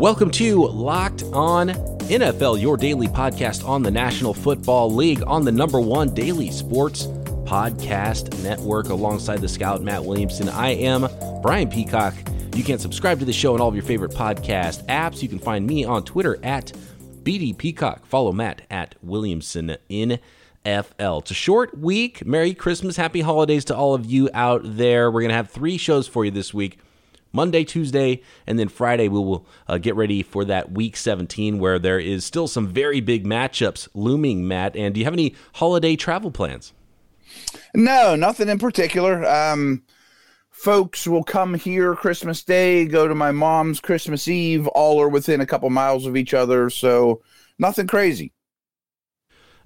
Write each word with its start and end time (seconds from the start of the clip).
Welcome 0.00 0.30
to 0.30 0.66
Locked 0.66 1.24
On 1.24 1.68
NFL, 1.68 2.58
your 2.58 2.78
daily 2.78 3.06
podcast 3.06 3.68
on 3.68 3.82
the 3.82 3.90
National 3.90 4.32
Football 4.32 4.94
League 4.94 5.22
on 5.26 5.44
the 5.44 5.52
number 5.52 5.78
one 5.78 6.14
daily 6.14 6.50
sports 6.50 7.04
podcast 7.44 8.42
network 8.42 8.88
alongside 8.88 9.42
the 9.42 9.48
scout 9.48 9.82
Matt 9.82 10.02
Williamson. 10.02 10.48
I 10.48 10.70
am 10.70 11.06
Brian 11.42 11.68
Peacock. 11.68 12.14
You 12.56 12.64
can 12.64 12.78
subscribe 12.78 13.18
to 13.18 13.26
the 13.26 13.32
show 13.34 13.52
on 13.52 13.60
all 13.60 13.68
of 13.68 13.74
your 13.74 13.84
favorite 13.84 14.12
podcast 14.12 14.86
apps. 14.86 15.20
You 15.20 15.28
can 15.28 15.38
find 15.38 15.66
me 15.66 15.84
on 15.84 16.02
Twitter 16.02 16.38
at 16.42 16.72
BD 17.22 17.54
Peacock. 17.54 18.06
Follow 18.06 18.32
Matt 18.32 18.62
at 18.70 18.94
Williamson 19.02 19.76
in. 19.90 20.18
It's 20.64 21.30
a 21.30 21.34
short 21.34 21.76
week. 21.76 22.24
Merry 22.24 22.54
Christmas. 22.54 22.96
Happy 22.96 23.20
holidays 23.20 23.66
to 23.66 23.76
all 23.76 23.92
of 23.92 24.06
you 24.06 24.30
out 24.32 24.62
there. 24.64 25.10
We're 25.10 25.20
going 25.20 25.28
to 25.28 25.36
have 25.36 25.50
three 25.50 25.76
shows 25.76 26.08
for 26.08 26.24
you 26.24 26.30
this 26.30 26.54
week. 26.54 26.78
Monday, 27.32 27.64
Tuesday, 27.64 28.22
and 28.46 28.58
then 28.58 28.68
Friday, 28.68 29.08
we 29.08 29.18
will 29.18 29.46
uh, 29.68 29.78
get 29.78 29.94
ready 29.94 30.22
for 30.22 30.44
that 30.44 30.72
week 30.72 30.96
17 30.96 31.58
where 31.58 31.78
there 31.78 31.98
is 31.98 32.24
still 32.24 32.48
some 32.48 32.66
very 32.66 33.00
big 33.00 33.24
matchups 33.24 33.88
looming, 33.94 34.46
Matt. 34.46 34.76
And 34.76 34.94
do 34.94 35.00
you 35.00 35.04
have 35.04 35.14
any 35.14 35.34
holiday 35.54 35.96
travel 35.96 36.30
plans? 36.30 36.72
No, 37.74 38.16
nothing 38.16 38.48
in 38.48 38.58
particular. 38.58 39.24
Um, 39.26 39.84
folks 40.50 41.06
will 41.06 41.22
come 41.22 41.54
here 41.54 41.94
Christmas 41.94 42.42
Day, 42.42 42.84
go 42.84 43.06
to 43.06 43.14
my 43.14 43.30
mom's 43.30 43.80
Christmas 43.80 44.28
Eve. 44.28 44.66
All 44.68 45.00
are 45.00 45.08
within 45.08 45.40
a 45.40 45.46
couple 45.46 45.70
miles 45.70 46.06
of 46.06 46.16
each 46.16 46.34
other. 46.34 46.68
So 46.70 47.22
nothing 47.58 47.86
crazy. 47.86 48.32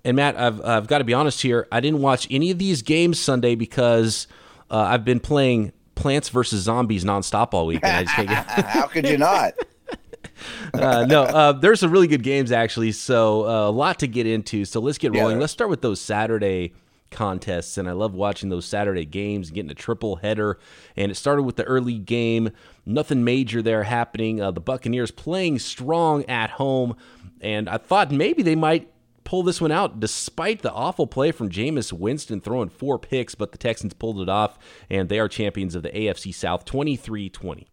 And 0.05 0.17
Matt, 0.17 0.37
I've, 0.37 0.63
I've 0.63 0.87
got 0.87 0.99
to 0.99 1.05
be 1.05 1.15
honest 1.15 1.41
here. 1.41 1.67
I 1.73 1.81
didn't 1.81 2.03
watch 2.03 2.29
any 2.31 2.51
of 2.51 2.59
these 2.59 2.83
games 2.83 3.19
Sunday 3.19 3.55
because 3.55 4.27
uh, 4.71 4.77
I've 4.77 5.05
been 5.05 5.21
playing 5.21 5.73
Plants 5.95 6.29
versus 6.29 6.63
Zombies 6.63 7.05
nonstop 7.05 7.55
all 7.55 7.67
week. 7.67 7.81
And 7.83 7.97
I 7.97 8.05
just 8.05 8.15
can't 8.17 8.29
get... 8.29 8.47
How 8.67 8.87
could 8.87 9.09
you 9.09 9.19
not? 9.19 9.55
uh, 10.75 11.07
no, 11.07 11.23
uh, 11.23 11.53
there's 11.53 11.81
some 11.81 11.91
really 11.91 12.07
good 12.07 12.23
games 12.23 12.53
actually. 12.53 12.93
So 12.93 13.47
uh, 13.47 13.69
a 13.69 13.71
lot 13.71 13.99
to 14.01 14.07
get 14.07 14.27
into. 14.27 14.65
So 14.65 14.81
let's 14.81 14.99
get 14.99 15.15
rolling. 15.15 15.37
Yeah. 15.37 15.41
Let's 15.41 15.53
start 15.53 15.71
with 15.71 15.83
those 15.83 16.01
Saturday 16.01 16.75
contests, 17.11 17.79
and 17.79 17.89
I 17.89 17.93
love 17.93 18.13
watching 18.13 18.49
those 18.51 18.67
Saturday 18.67 19.05
games, 19.05 19.51
getting 19.51 19.71
a 19.71 19.75
triple 19.75 20.17
header. 20.17 20.59
And 20.97 21.11
it 21.11 21.15
started 21.15 21.45
with 21.45 21.57
the 21.57 21.65
early 21.65 21.99
game. 21.99 22.51
Nothing 22.85 23.25
major 23.25 23.63
there 23.63 23.85
happening. 23.85 24.41
Uh, 24.41 24.51
the 24.51 24.61
Buccaneers 24.61 25.11
playing 25.11 25.61
strong 25.61 26.25
at 26.25 26.51
home, 26.51 26.97
and 27.41 27.69
I 27.69 27.79
thought 27.79 28.11
maybe 28.11 28.43
they 28.43 28.57
might 28.57 28.91
pull 29.25 29.43
this 29.43 29.61
one 29.61 29.73
out 29.73 30.01
despite 30.01 30.63
the 30.63 30.73
awful 30.73 31.07
play 31.07 31.33
from 31.33 31.51
Jameis 31.51 31.93
Winston 31.93 32.41
throwing 32.41 32.69
four 32.69 32.99
picks, 32.99 33.35
but 33.35 33.53
the 33.53 33.59
Texans 33.59 33.95
pulled 33.95 34.21
it 34.21 34.29
off, 34.29 34.59
and 34.89 35.09
they 35.09 35.19
are 35.19 35.29
champions 35.29 35.75
of 35.75 35.83
the 35.83 35.91
AFC 35.91 36.35
South 36.35 36.65
23 36.65 37.31
20. 37.31 37.69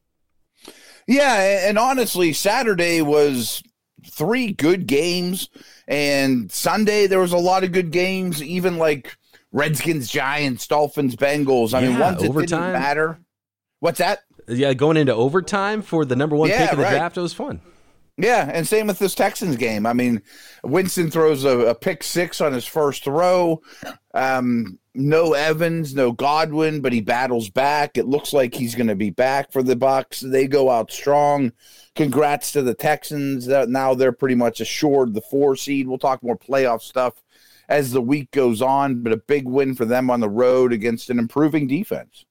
Yeah, 1.07 1.67
and 1.67 1.77
honestly, 1.77 2.33
Saturday 2.33 3.01
was 3.01 3.63
three 4.09 4.53
good 4.53 4.87
games, 4.87 5.49
and 5.87 6.51
Sunday 6.51 7.07
there 7.07 7.19
was 7.19 7.33
a 7.33 7.37
lot 7.37 7.63
of 7.63 7.71
good 7.71 7.91
games, 7.91 8.41
even 8.41 8.77
like 8.77 9.17
Redskins, 9.51 10.09
Giants, 10.09 10.67
Dolphins, 10.67 11.15
Bengals. 11.15 11.73
I 11.73 11.81
yeah, 11.81 11.89
mean, 11.89 11.99
once 11.99 12.23
overtime. 12.23 12.41
it 12.41 12.47
didn't 12.47 12.81
matter. 12.81 13.19
What's 13.79 13.99
that? 13.99 14.19
Yeah, 14.47 14.73
going 14.73 14.97
into 14.97 15.13
overtime 15.13 15.81
for 15.81 16.05
the 16.05 16.15
number 16.15 16.35
one 16.35 16.49
yeah, 16.49 16.63
pick 16.63 16.73
in 16.73 16.77
the 16.79 16.83
right. 16.83 16.91
draft, 16.91 17.17
it 17.17 17.21
was 17.21 17.33
fun. 17.33 17.61
Yeah, 18.21 18.51
and 18.53 18.67
same 18.67 18.85
with 18.85 18.99
this 18.99 19.15
Texans 19.15 19.55
game. 19.55 19.87
I 19.87 19.93
mean, 19.93 20.21
Winston 20.63 21.09
throws 21.09 21.43
a, 21.43 21.57
a 21.61 21.75
pick 21.75 22.03
six 22.03 22.39
on 22.39 22.53
his 22.53 22.67
first 22.67 23.03
throw. 23.03 23.63
Um, 24.13 24.77
no 24.93 25.33
Evans, 25.33 25.95
no 25.95 26.11
Godwin, 26.11 26.81
but 26.81 26.93
he 26.93 27.01
battles 27.01 27.49
back. 27.49 27.97
It 27.97 28.05
looks 28.05 28.31
like 28.31 28.53
he's 28.53 28.75
going 28.75 28.89
to 28.89 28.95
be 28.95 29.09
back 29.09 29.51
for 29.51 29.63
the 29.63 29.75
Bucs. 29.75 30.19
They 30.19 30.47
go 30.47 30.69
out 30.69 30.91
strong. 30.91 31.51
Congrats 31.95 32.51
to 32.51 32.61
the 32.61 32.75
Texans. 32.75 33.47
Now 33.47 33.95
they're 33.95 34.11
pretty 34.11 34.35
much 34.35 34.61
assured 34.61 35.15
the 35.15 35.21
four 35.21 35.55
seed. 35.55 35.87
We'll 35.87 35.97
talk 35.97 36.21
more 36.21 36.37
playoff 36.37 36.81
stuff 36.81 37.23
as 37.69 37.91
the 37.91 38.01
week 38.01 38.29
goes 38.29 38.61
on, 38.61 39.01
but 39.01 39.13
a 39.13 39.17
big 39.17 39.47
win 39.47 39.73
for 39.73 39.85
them 39.85 40.11
on 40.11 40.19
the 40.19 40.29
road 40.29 40.73
against 40.73 41.09
an 41.09 41.17
improving 41.17 41.65
defense. 41.65 42.25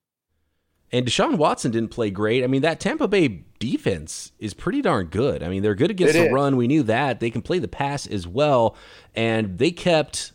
And 0.92 1.06
Deshaun 1.06 1.36
Watson 1.36 1.70
didn't 1.70 1.90
play 1.90 2.10
great. 2.10 2.42
I 2.42 2.48
mean, 2.48 2.62
that 2.62 2.80
Tampa 2.80 3.06
Bay 3.06 3.44
defense 3.60 4.32
is 4.40 4.54
pretty 4.54 4.82
darn 4.82 5.06
good. 5.06 5.42
I 5.42 5.48
mean, 5.48 5.62
they're 5.62 5.76
good 5.76 5.90
against 5.90 6.16
it 6.16 6.18
the 6.18 6.26
is. 6.26 6.32
run. 6.32 6.56
We 6.56 6.66
knew 6.66 6.82
that. 6.84 7.20
They 7.20 7.30
can 7.30 7.42
play 7.42 7.60
the 7.60 7.68
pass 7.68 8.06
as 8.06 8.26
well. 8.26 8.74
And 9.14 9.58
they 9.58 9.70
kept 9.70 10.32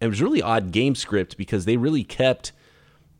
it 0.00 0.08
was 0.08 0.22
really 0.22 0.42
odd 0.42 0.72
game 0.72 0.94
script 0.94 1.36
because 1.36 1.64
they 1.64 1.76
really 1.76 2.04
kept 2.04 2.52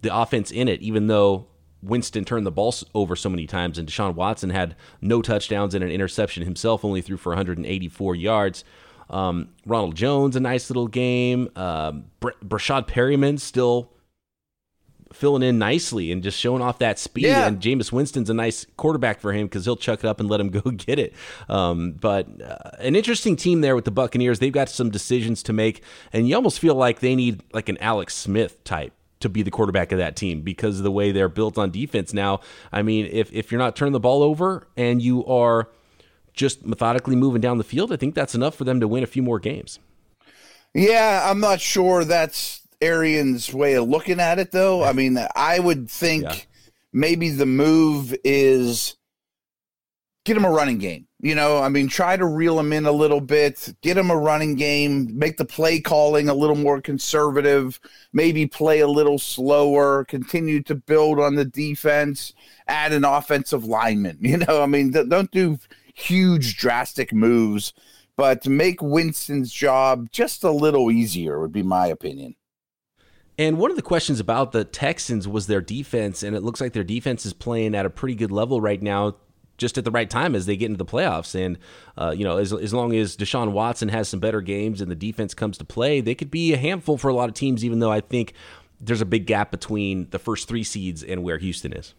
the 0.02 0.14
offense 0.14 0.50
in 0.50 0.66
it, 0.68 0.80
even 0.80 1.06
though 1.08 1.46
Winston 1.82 2.24
turned 2.24 2.46
the 2.46 2.50
ball 2.50 2.74
over 2.94 3.14
so 3.16 3.28
many 3.28 3.46
times 3.46 3.78
and 3.78 3.88
Deshaun 3.88 4.14
Watson 4.14 4.50
had 4.50 4.76
no 5.00 5.22
touchdowns 5.22 5.74
and 5.74 5.84
an 5.84 5.90
interception 5.90 6.42
himself, 6.44 6.84
only 6.84 7.02
threw 7.02 7.16
for 7.16 7.30
184 7.30 8.14
yards. 8.14 8.64
Um, 9.08 9.48
Ronald 9.66 9.94
Jones, 9.94 10.36
a 10.36 10.40
nice 10.40 10.70
little 10.70 10.86
game. 10.86 11.50
Um, 11.56 12.04
Br- 12.20 12.30
Breshad 12.44 12.86
Perriman 12.88 13.40
still 13.40 13.90
filling 15.12 15.42
in 15.42 15.58
nicely 15.58 16.12
and 16.12 16.22
just 16.22 16.38
showing 16.38 16.62
off 16.62 16.78
that 16.78 16.98
speed. 16.98 17.24
Yeah. 17.24 17.46
And 17.46 17.60
Jameis 17.60 17.92
Winston's 17.92 18.30
a 18.30 18.34
nice 18.34 18.66
quarterback 18.76 19.20
for 19.20 19.32
him 19.32 19.46
because 19.46 19.64
he'll 19.64 19.76
chuck 19.76 20.00
it 20.00 20.06
up 20.06 20.20
and 20.20 20.28
let 20.28 20.40
him 20.40 20.50
go 20.50 20.60
get 20.70 20.98
it. 20.98 21.14
Um, 21.48 21.92
but 21.92 22.28
uh, 22.42 22.70
an 22.78 22.96
interesting 22.96 23.36
team 23.36 23.60
there 23.60 23.74
with 23.74 23.84
the 23.84 23.90
Buccaneers. 23.90 24.38
They've 24.38 24.52
got 24.52 24.68
some 24.68 24.90
decisions 24.90 25.42
to 25.44 25.52
make, 25.52 25.82
and 26.12 26.28
you 26.28 26.34
almost 26.34 26.58
feel 26.58 26.74
like 26.74 27.00
they 27.00 27.14
need 27.14 27.42
like 27.52 27.68
an 27.68 27.78
Alex 27.78 28.14
Smith 28.14 28.62
type 28.64 28.92
to 29.20 29.28
be 29.28 29.42
the 29.42 29.50
quarterback 29.50 29.92
of 29.92 29.98
that 29.98 30.16
team 30.16 30.40
because 30.40 30.78
of 30.78 30.84
the 30.84 30.90
way 30.90 31.12
they're 31.12 31.28
built 31.28 31.58
on 31.58 31.70
defense 31.70 32.12
now. 32.12 32.40
I 32.72 32.82
mean, 32.82 33.08
if 33.10 33.32
if 33.32 33.52
you're 33.52 33.58
not 33.58 33.76
turning 33.76 33.92
the 33.92 34.00
ball 34.00 34.22
over 34.22 34.66
and 34.76 35.02
you 35.02 35.24
are 35.26 35.68
just 36.32 36.64
methodically 36.64 37.16
moving 37.16 37.40
down 37.40 37.58
the 37.58 37.64
field, 37.64 37.92
I 37.92 37.96
think 37.96 38.14
that's 38.14 38.34
enough 38.34 38.54
for 38.54 38.64
them 38.64 38.80
to 38.80 38.88
win 38.88 39.02
a 39.02 39.06
few 39.06 39.22
more 39.22 39.38
games. 39.38 39.78
Yeah, 40.72 41.28
I'm 41.28 41.40
not 41.40 41.60
sure 41.60 42.04
that's 42.04 42.59
Arians' 42.80 43.52
way 43.52 43.74
of 43.74 43.88
looking 43.88 44.20
at 44.20 44.38
it, 44.38 44.52
though. 44.52 44.84
I 44.84 44.92
mean, 44.92 45.18
I 45.36 45.58
would 45.58 45.90
think 45.90 46.24
yeah. 46.24 46.36
maybe 46.92 47.30
the 47.30 47.46
move 47.46 48.14
is 48.24 48.96
get 50.24 50.36
him 50.36 50.44
a 50.44 50.50
running 50.50 50.78
game. 50.78 51.06
You 51.22 51.34
know, 51.34 51.58
I 51.58 51.68
mean, 51.68 51.88
try 51.88 52.16
to 52.16 52.24
reel 52.24 52.58
him 52.58 52.72
in 52.72 52.86
a 52.86 52.92
little 52.92 53.20
bit, 53.20 53.74
get 53.82 53.98
him 53.98 54.10
a 54.10 54.16
running 54.16 54.54
game, 54.54 55.18
make 55.18 55.36
the 55.36 55.44
play 55.44 55.78
calling 55.80 56.30
a 56.30 56.34
little 56.34 56.56
more 56.56 56.80
conservative, 56.80 57.78
maybe 58.12 58.46
play 58.46 58.80
a 58.80 58.88
little 58.88 59.18
slower, 59.18 60.04
continue 60.06 60.62
to 60.62 60.74
build 60.74 61.20
on 61.20 61.34
the 61.34 61.44
defense, 61.44 62.32
add 62.68 62.92
an 62.92 63.04
offensive 63.04 63.64
lineman. 63.64 64.18
You 64.30 64.38
know, 64.38 64.62
I 64.62 64.66
mean, 64.66 64.92
don't 64.92 65.30
do 65.30 65.58
huge, 65.94 66.56
drastic 66.56 67.12
moves, 67.12 67.74
but 68.16 68.46
make 68.46 68.80
Winston's 68.80 69.52
job 69.52 70.10
just 70.12 70.44
a 70.44 70.50
little 70.50 70.90
easier, 70.90 71.40
would 71.40 71.52
be 71.52 71.64
my 71.64 71.88
opinion. 71.88 72.36
And 73.40 73.56
one 73.56 73.70
of 73.70 73.76
the 73.76 73.82
questions 73.82 74.20
about 74.20 74.52
the 74.52 74.64
Texans 74.64 75.26
was 75.26 75.46
their 75.46 75.62
defense, 75.62 76.22
and 76.22 76.36
it 76.36 76.42
looks 76.42 76.60
like 76.60 76.74
their 76.74 76.84
defense 76.84 77.24
is 77.24 77.32
playing 77.32 77.74
at 77.74 77.86
a 77.86 77.90
pretty 77.90 78.14
good 78.14 78.30
level 78.30 78.60
right 78.60 78.82
now, 78.82 79.16
just 79.56 79.78
at 79.78 79.86
the 79.86 79.90
right 79.90 80.10
time 80.10 80.34
as 80.34 80.44
they 80.44 80.58
get 80.58 80.66
into 80.66 80.76
the 80.76 80.84
playoffs. 80.84 81.34
And, 81.34 81.56
uh, 81.96 82.10
you 82.14 82.22
know, 82.22 82.36
as, 82.36 82.52
as 82.52 82.74
long 82.74 82.94
as 82.94 83.16
Deshaun 83.16 83.52
Watson 83.52 83.88
has 83.88 84.10
some 84.10 84.20
better 84.20 84.42
games 84.42 84.82
and 84.82 84.90
the 84.90 84.94
defense 84.94 85.32
comes 85.32 85.56
to 85.56 85.64
play, 85.64 86.02
they 86.02 86.14
could 86.14 86.30
be 86.30 86.52
a 86.52 86.58
handful 86.58 86.98
for 86.98 87.08
a 87.08 87.14
lot 87.14 87.30
of 87.30 87.34
teams, 87.34 87.64
even 87.64 87.78
though 87.78 87.90
I 87.90 88.02
think 88.02 88.34
there's 88.78 89.00
a 89.00 89.06
big 89.06 89.24
gap 89.24 89.50
between 89.50 90.10
the 90.10 90.18
first 90.18 90.46
three 90.46 90.62
seeds 90.62 91.02
and 91.02 91.22
where 91.22 91.38
Houston 91.38 91.72
is. 91.72 91.94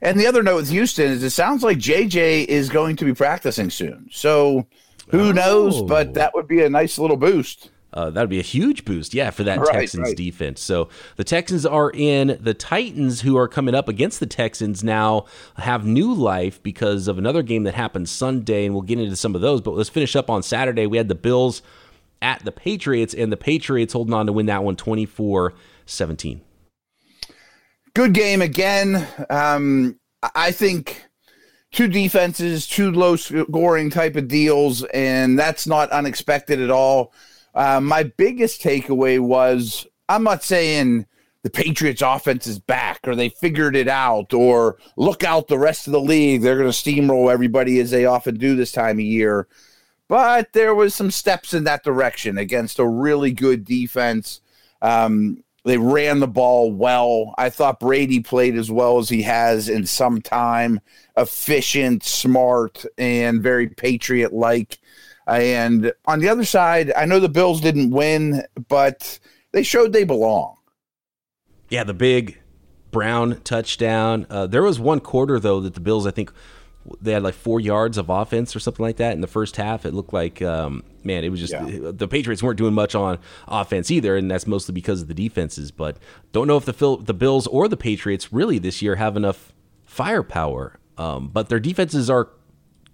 And 0.00 0.18
the 0.18 0.26
other 0.26 0.42
note 0.42 0.56
with 0.56 0.70
Houston 0.70 1.10
is 1.10 1.22
it 1.22 1.28
sounds 1.28 1.62
like 1.62 1.76
JJ 1.76 2.46
is 2.46 2.70
going 2.70 2.96
to 2.96 3.04
be 3.04 3.12
practicing 3.12 3.68
soon. 3.68 4.08
So 4.10 4.66
who 5.08 5.28
oh. 5.28 5.32
knows? 5.32 5.82
But 5.82 6.14
that 6.14 6.32
would 6.32 6.48
be 6.48 6.62
a 6.62 6.70
nice 6.70 6.98
little 6.98 7.18
boost. 7.18 7.70
Uh, 7.96 8.10
that 8.10 8.20
would 8.20 8.30
be 8.30 8.38
a 8.38 8.42
huge 8.42 8.84
boost, 8.84 9.14
yeah, 9.14 9.30
for 9.30 9.42
that 9.42 9.58
right, 9.58 9.72
Texans 9.72 10.08
right. 10.08 10.16
defense. 10.16 10.60
So 10.60 10.90
the 11.16 11.24
Texans 11.24 11.64
are 11.64 11.90
in. 11.90 12.36
The 12.38 12.52
Titans, 12.52 13.22
who 13.22 13.38
are 13.38 13.48
coming 13.48 13.74
up 13.74 13.88
against 13.88 14.20
the 14.20 14.26
Texans 14.26 14.84
now, 14.84 15.24
have 15.56 15.86
new 15.86 16.12
life 16.12 16.62
because 16.62 17.08
of 17.08 17.16
another 17.16 17.42
game 17.42 17.62
that 17.62 17.74
happened 17.74 18.10
Sunday, 18.10 18.66
and 18.66 18.74
we'll 18.74 18.82
get 18.82 19.00
into 19.00 19.16
some 19.16 19.34
of 19.34 19.40
those. 19.40 19.62
But 19.62 19.74
let's 19.74 19.88
finish 19.88 20.14
up 20.14 20.28
on 20.28 20.42
Saturday. 20.42 20.86
We 20.86 20.98
had 20.98 21.08
the 21.08 21.14
Bills 21.14 21.62
at 22.20 22.44
the 22.44 22.52
Patriots, 22.52 23.14
and 23.14 23.32
the 23.32 23.36
Patriots 23.38 23.94
holding 23.94 24.12
on 24.12 24.26
to 24.26 24.32
win 24.32 24.44
that 24.46 24.62
one 24.62 24.76
24 24.76 25.54
17. 25.86 26.42
Good 27.94 28.12
game 28.12 28.42
again. 28.42 29.08
Um, 29.30 29.98
I 30.34 30.52
think 30.52 31.06
two 31.72 31.88
defenses, 31.88 32.66
two 32.66 32.90
low 32.90 33.16
scoring 33.16 33.88
type 33.88 34.16
of 34.16 34.28
deals, 34.28 34.84
and 34.84 35.38
that's 35.38 35.66
not 35.66 35.90
unexpected 35.90 36.60
at 36.60 36.70
all. 36.70 37.14
Uh, 37.56 37.80
my 37.80 38.04
biggest 38.04 38.62
takeaway 38.62 39.18
was 39.18 39.86
I'm 40.08 40.22
not 40.22 40.44
saying 40.44 41.06
the 41.42 41.50
Patriots 41.50 42.02
offense 42.02 42.46
is 42.46 42.58
back 42.58 43.00
or 43.04 43.16
they 43.16 43.30
figured 43.30 43.74
it 43.74 43.88
out 43.88 44.32
or 44.32 44.76
look 44.96 45.24
out 45.24 45.48
the 45.48 45.58
rest 45.58 45.88
of 45.88 45.92
the 45.92 46.00
league. 46.00 46.42
They're 46.42 46.58
going 46.58 46.70
to 46.70 46.76
steamroll 46.76 47.32
everybody 47.32 47.80
as 47.80 47.90
they 47.90 48.04
often 48.04 48.36
do 48.36 48.54
this 48.54 48.72
time 48.72 48.98
of 48.98 49.04
year. 49.04 49.48
But 50.06 50.52
there 50.52 50.74
was 50.74 50.94
some 50.94 51.10
steps 51.10 51.54
in 51.54 51.64
that 51.64 51.82
direction 51.82 52.38
against 52.38 52.78
a 52.78 52.86
really 52.86 53.32
good 53.32 53.64
defense. 53.64 54.40
Um, 54.82 55.42
They 55.64 55.78
ran 55.78 56.20
the 56.20 56.28
ball 56.28 56.70
well. 56.70 57.34
I 57.38 57.50
thought 57.50 57.80
Brady 57.80 58.20
played 58.20 58.56
as 58.56 58.70
well 58.70 58.98
as 58.98 59.08
he 59.08 59.22
has 59.22 59.68
in 59.68 59.84
some 59.84 60.20
time. 60.20 60.80
Efficient, 61.16 62.04
smart, 62.04 62.84
and 62.98 63.42
very 63.42 63.68
patriot 63.68 64.32
like. 64.32 64.78
And 65.26 65.92
on 66.04 66.20
the 66.20 66.28
other 66.28 66.44
side, 66.44 66.92
I 66.96 67.04
know 67.04 67.18
the 67.18 67.28
Bills 67.28 67.60
didn't 67.60 67.90
win, 67.90 68.44
but 68.68 69.18
they 69.52 69.62
showed 69.62 69.92
they 69.92 70.04
belong. 70.04 70.56
Yeah, 71.68 71.84
the 71.84 71.94
big 71.94 72.38
Brown 72.92 73.40
touchdown. 73.42 74.26
Uh, 74.30 74.46
there 74.46 74.62
was 74.62 74.78
one 74.78 75.00
quarter 75.00 75.40
though 75.40 75.60
that 75.60 75.74
the 75.74 75.80
Bills, 75.80 76.06
I 76.06 76.12
think, 76.12 76.32
they 77.00 77.12
had 77.12 77.22
like 77.22 77.34
four 77.34 77.58
yards 77.58 77.98
of 77.98 78.08
offense 78.08 78.54
or 78.54 78.60
something 78.60 78.84
like 78.84 78.98
that 78.98 79.12
in 79.12 79.20
the 79.20 79.26
first 79.26 79.56
half. 79.56 79.84
It 79.84 79.92
looked 79.92 80.12
like, 80.12 80.40
um, 80.40 80.84
man, 81.02 81.24
it 81.24 81.30
was 81.30 81.40
just 81.40 81.52
yeah. 81.52 81.90
the 81.92 82.06
Patriots 82.06 82.42
weren't 82.42 82.58
doing 82.58 82.74
much 82.74 82.94
on 82.94 83.18
offense 83.48 83.90
either, 83.90 84.16
and 84.16 84.30
that's 84.30 84.46
mostly 84.46 84.72
because 84.72 85.02
of 85.02 85.08
the 85.08 85.14
defenses. 85.14 85.72
But 85.72 85.98
don't 86.32 86.46
know 86.46 86.56
if 86.56 86.64
the 86.64 86.96
the 87.00 87.14
Bills 87.14 87.46
or 87.48 87.66
the 87.66 87.76
Patriots 87.76 88.32
really 88.32 88.58
this 88.58 88.82
year 88.82 88.96
have 88.96 89.16
enough 89.16 89.52
firepower. 89.84 90.78
Um, 90.96 91.28
but 91.28 91.48
their 91.48 91.60
defenses 91.60 92.08
are 92.08 92.30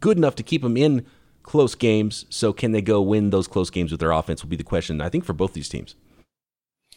good 0.01 0.17
enough 0.17 0.35
to 0.37 0.43
keep 0.43 0.63
them 0.63 0.77
in 0.77 1.07
close 1.43 1.75
games. 1.75 2.27
So 2.31 2.53
can 2.53 2.73
they 2.73 2.83
go 2.83 3.03
win 3.03 3.31
those 3.31 3.49
close 3.49 3.71
games 3.71 3.91
with 3.91 4.01
their 4.01 4.13
offense? 4.13 4.43
Will 4.43 4.51
be 4.51 4.57
the 4.57 4.65
question. 4.65 5.01
I 5.01 5.09
think 5.09 5.25
for 5.25 5.33
both 5.33 5.53
these 5.53 5.69
teams. 5.69 5.95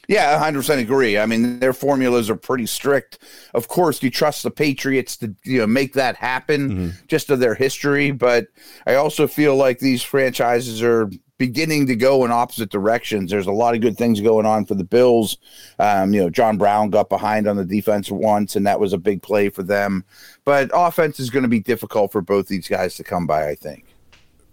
Yeah, 0.07 0.39
100% 0.39 0.80
agree. 0.80 1.18
I 1.18 1.25
mean, 1.25 1.59
their 1.59 1.74
formulas 1.74 2.30
are 2.30 2.36
pretty 2.36 2.68
strict. 2.68 3.19
Of 3.53 3.68
course, 3.68 4.03
you 4.03 4.12
trust 4.12 4.44
the 4.44 4.51
Patriots 4.51 5.18
to 5.18 5.33
you 5.44 5.59
know 5.59 5.68
make 5.68 5.94
that 5.94 6.15
happen 6.15 6.69
mm-hmm. 6.69 6.89
just 7.07 7.30
of 7.30 7.39
their 7.39 7.56
history, 7.56 8.12
but 8.12 8.47
I 8.86 8.95
also 8.95 9.27
feel 9.27 9.56
like 9.56 9.80
these 9.80 10.03
franchises 10.03 10.83
are 10.83 11.09
beginning 11.38 11.88
to 11.88 11.95
go 11.95 12.24
in 12.24 12.31
opposite 12.31 12.69
directions. 12.69 13.30
There's 13.31 13.47
a 13.47 13.51
lot 13.51 13.75
of 13.75 13.81
good 13.81 13.97
things 13.97 14.21
going 14.21 14.45
on 14.45 14.65
for 14.65 14.75
the 14.75 14.83
Bills. 14.83 15.38
Um, 15.80 16.13
you 16.13 16.21
know, 16.21 16.30
John 16.30 16.57
Brown 16.57 16.92
got 16.92 17.09
behind 17.09 17.47
on 17.47 17.57
the 17.57 17.65
defense 17.65 18.09
once, 18.09 18.56
and 18.56 18.65
that 18.68 18.80
was 18.80 18.94
a 18.94 18.97
big 18.97 19.21
play 19.21 19.50
for 19.50 19.63
them. 19.63 20.06
But 20.45 20.69
offense 20.74 21.19
is 21.19 21.30
going 21.30 21.44
to 21.44 21.50
be 21.50 21.59
difficult 21.59 22.12
for 22.12 22.21
both 22.21 22.47
these 22.47 22.68
guys 22.68 22.95
to 22.95 23.03
come 23.03 23.27
by, 23.27 23.50
I 23.50 23.56
think 23.56 23.94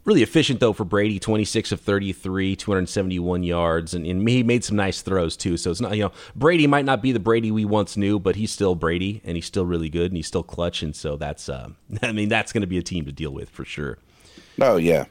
really 0.04 0.22
efficient 0.22 0.60
though 0.60 0.72
for 0.72 0.84
Brady, 0.84 1.18
26 1.18 1.72
of 1.72 1.80
33, 1.80 2.56
271 2.56 3.42
yards, 3.42 3.94
and, 3.94 4.06
and, 4.06 4.28
he 4.28 4.42
made 4.42 4.64
some 4.64 4.76
nice 4.76 5.02
throws 5.02 5.36
too. 5.36 5.56
So 5.56 5.70
it's 5.70 5.80
not 5.80 5.96
you 5.96 6.04
know 6.04 6.12
Brady 6.34 6.66
might 6.66 6.84
not 6.84 7.02
be 7.02 7.12
the 7.12 7.20
Brady 7.20 7.50
we 7.50 7.64
once 7.64 7.96
knew, 7.96 8.18
but 8.18 8.36
he's 8.36 8.50
still 8.50 8.74
Brady 8.74 9.20
and 9.24 9.36
he's 9.36 9.46
still 9.46 9.66
really 9.66 9.88
good 9.88 10.10
and 10.10 10.16
he's 10.16 10.26
still 10.26 10.42
clutch, 10.42 10.82
and 10.82 10.94
so 10.94 11.16
that's 11.16 11.48
uh, 11.48 11.68
I 12.02 12.12
mean 12.12 12.28
that's 12.28 12.52
going 12.52 12.62
to 12.62 12.66
be 12.66 12.78
a 12.78 12.82
team 12.82 13.04
to 13.06 13.12
deal 13.12 13.32
with 13.32 13.50
for 13.50 13.64
sure. 13.64 13.98
Oh 14.60 14.76
yeah. 14.76 15.06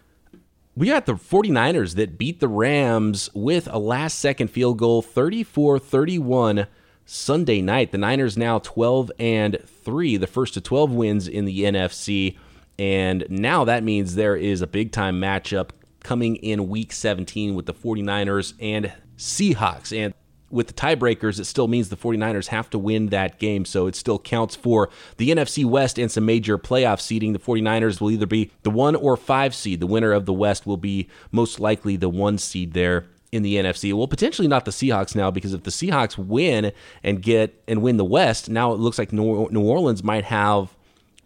We 0.73 0.87
got 0.87 1.05
the 1.05 1.15
49ers 1.15 1.95
that 1.95 2.17
beat 2.17 2.39
the 2.39 2.47
Rams 2.47 3.29
with 3.33 3.67
a 3.67 3.77
last 3.77 4.19
second 4.19 4.47
field 4.47 4.79
goal 4.79 5.03
34-31 5.03 6.67
Sunday 7.05 7.61
night. 7.61 7.91
The 7.91 7.97
Niners 7.97 8.37
now 8.37 8.59
12 8.59 9.11
and 9.19 9.59
3, 9.65 10.15
the 10.15 10.27
first 10.27 10.53
to 10.53 10.61
12 10.61 10.93
wins 10.93 11.27
in 11.27 11.43
the 11.43 11.63
NFC. 11.63 12.37
And 12.79 13.25
now 13.29 13.65
that 13.65 13.83
means 13.83 14.15
there 14.15 14.35
is 14.35 14.61
a 14.61 14.67
big 14.67 14.91
time 14.91 15.19
matchup 15.19 15.69
coming 16.03 16.35
in 16.37 16.69
week 16.69 16.91
17 16.93 17.55
with 17.55 17.65
the 17.65 17.73
49ers 17.73 18.53
and 18.59 18.91
Seahawks. 19.17 19.95
And 19.95 20.13
with 20.49 20.67
the 20.67 20.73
tiebreakers, 20.73 21.39
it 21.39 21.45
still 21.45 21.67
means 21.67 21.89
the 21.89 21.95
49ers 21.95 22.47
have 22.47 22.69
to 22.71 22.79
win 22.79 23.07
that 23.07 23.39
game. 23.39 23.65
So 23.65 23.87
it 23.87 23.95
still 23.95 24.19
counts 24.19 24.55
for 24.55 24.89
the 25.17 25.29
NFC 25.29 25.63
West 25.63 25.97
and 25.97 26.11
some 26.11 26.25
major 26.25 26.57
playoff 26.57 26.99
seeding. 26.99 27.33
The 27.33 27.39
49ers 27.39 28.01
will 28.01 28.11
either 28.11 28.25
be 28.25 28.51
the 28.63 28.69
one 28.69 28.95
or 28.95 29.15
five 29.15 29.55
seed. 29.55 29.79
The 29.79 29.87
winner 29.87 30.11
of 30.11 30.25
the 30.25 30.33
West 30.33 30.65
will 30.65 30.77
be 30.77 31.07
most 31.31 31.59
likely 31.59 31.95
the 31.95 32.09
one 32.09 32.37
seed 32.37 32.73
there 32.73 33.05
in 33.31 33.43
the 33.43 33.55
NFC. 33.55 33.93
Well, 33.93 34.07
potentially 34.07 34.47
not 34.47 34.65
the 34.65 34.71
Seahawks 34.71 35.15
now 35.15 35.31
because 35.31 35.53
if 35.53 35.63
the 35.63 35.71
Seahawks 35.71 36.17
win 36.17 36.73
and 37.01 37.21
get 37.21 37.63
and 37.67 37.81
win 37.81 37.97
the 37.97 38.05
West, 38.05 38.49
now 38.49 38.73
it 38.73 38.79
looks 38.79 38.99
like 38.99 39.13
New 39.13 39.61
Orleans 39.61 40.03
might 40.03 40.25
have 40.25 40.75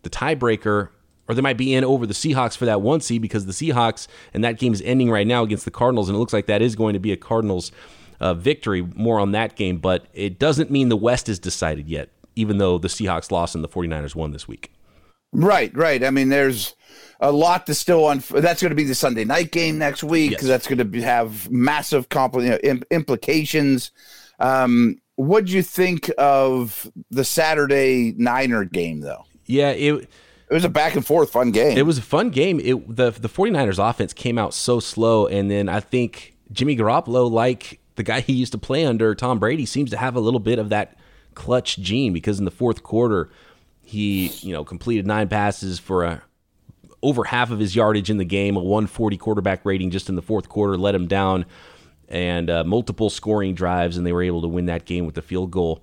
the 0.03 0.09
tiebreaker 0.09 0.89
or 1.27 1.35
they 1.35 1.41
might 1.41 1.57
be 1.57 1.73
in 1.73 1.83
over 1.83 2.05
the 2.05 2.13
Seahawks 2.13 2.55
for 2.55 2.65
that 2.65 2.81
one 2.81 3.01
seed 3.01 3.21
because 3.21 3.45
the 3.45 3.51
Seahawks 3.51 4.07
and 4.33 4.43
that 4.43 4.59
game 4.59 4.73
is 4.73 4.81
ending 4.83 5.09
right 5.09 5.27
now 5.27 5.43
against 5.43 5.65
the 5.65 5.71
Cardinals, 5.71 6.09
and 6.09 6.15
it 6.15 6.19
looks 6.19 6.33
like 6.33 6.45
that 6.47 6.61
is 6.61 6.75
going 6.75 6.93
to 6.93 6.99
be 6.99 7.11
a 7.11 7.17
Cardinals 7.17 7.71
uh, 8.19 8.33
victory. 8.33 8.81
More 8.95 9.19
on 9.19 9.31
that 9.31 9.55
game, 9.55 9.77
but 9.77 10.05
it 10.13 10.39
doesn't 10.39 10.71
mean 10.71 10.89
the 10.89 10.97
West 10.97 11.29
is 11.29 11.39
decided 11.39 11.87
yet, 11.87 12.09
even 12.35 12.57
though 12.57 12.77
the 12.77 12.87
Seahawks 12.87 13.31
lost 13.31 13.55
and 13.55 13.63
the 13.63 13.69
49ers 13.69 14.15
won 14.15 14.31
this 14.31 14.47
week. 14.47 14.71
Right, 15.31 15.75
right. 15.75 16.03
I 16.03 16.11
mean, 16.11 16.29
there's 16.29 16.75
a 17.19 17.31
lot 17.31 17.65
to 17.65 17.73
still 17.73 18.05
on. 18.05 18.23
That's 18.29 18.61
going 18.61 18.69
to 18.69 18.75
be 18.75 18.85
the 18.85 18.95
Sunday 18.95 19.25
night 19.25 19.51
game 19.51 19.77
next 19.77 20.03
week 20.03 20.31
because 20.31 20.47
yes. 20.47 20.49
that's 20.49 20.67
going 20.67 20.77
to 20.77 20.85
be, 20.85 21.01
have 21.01 21.49
massive 21.51 22.07
compl- 22.09 22.43
you 22.43 22.73
know, 22.73 22.79
implications. 22.89 23.91
Um, 24.39 25.01
what 25.15 25.45
do 25.45 25.51
you 25.53 25.61
think 25.63 26.09
of 26.17 26.89
the 27.09 27.25
Saturday 27.25 28.13
Niner 28.17 28.63
game, 28.65 29.01
though? 29.01 29.25
Yeah, 29.45 29.71
it 29.71 30.09
it 30.49 30.53
was 30.53 30.65
a 30.65 30.69
back 30.69 30.95
and 30.95 31.05
forth 31.05 31.31
fun 31.31 31.51
game. 31.51 31.77
It 31.77 31.85
was 31.85 31.97
a 31.97 32.03
fun 32.03 32.29
game. 32.29 32.59
It 32.59 32.95
the 32.95 33.11
the 33.11 33.29
49ers 33.29 33.89
offense 33.89 34.13
came 34.13 34.37
out 34.37 34.53
so 34.53 34.79
slow 34.79 35.27
and 35.27 35.49
then 35.49 35.69
I 35.69 35.79
think 35.79 36.35
Jimmy 36.51 36.75
Garoppolo 36.75 37.29
like 37.29 37.79
the 37.95 38.03
guy 38.03 38.19
he 38.21 38.33
used 38.33 38.51
to 38.51 38.57
play 38.57 38.85
under 38.85 39.15
Tom 39.15 39.39
Brady 39.39 39.65
seems 39.65 39.89
to 39.91 39.97
have 39.97 40.15
a 40.15 40.19
little 40.19 40.39
bit 40.39 40.59
of 40.59 40.69
that 40.69 40.97
clutch 41.33 41.77
gene 41.77 42.13
because 42.13 42.39
in 42.39 42.45
the 42.45 42.51
fourth 42.51 42.83
quarter 42.83 43.29
he, 43.81 44.27
you 44.41 44.51
know, 44.51 44.63
completed 44.63 45.05
nine 45.05 45.27
passes 45.27 45.79
for 45.79 46.03
a 46.03 46.21
over 47.01 47.23
half 47.25 47.51
of 47.51 47.59
his 47.59 47.75
yardage 47.75 48.09
in 48.09 48.17
the 48.17 48.25
game, 48.25 48.55
a 48.55 48.59
140 48.59 49.17
quarterback 49.17 49.63
rating 49.63 49.91
just 49.91 50.09
in 50.09 50.15
the 50.15 50.21
fourth 50.23 50.49
quarter 50.49 50.77
let 50.77 50.95
him 50.95 51.07
down 51.07 51.45
and 52.07 52.49
uh, 52.49 52.63
multiple 52.63 53.09
scoring 53.09 53.53
drives 53.53 53.97
and 53.97 54.05
they 54.05 54.13
were 54.13 54.23
able 54.23 54.41
to 54.41 54.47
win 54.47 54.67
that 54.67 54.85
game 54.85 55.05
with 55.05 55.15
the 55.15 55.21
field 55.21 55.51
goal 55.51 55.81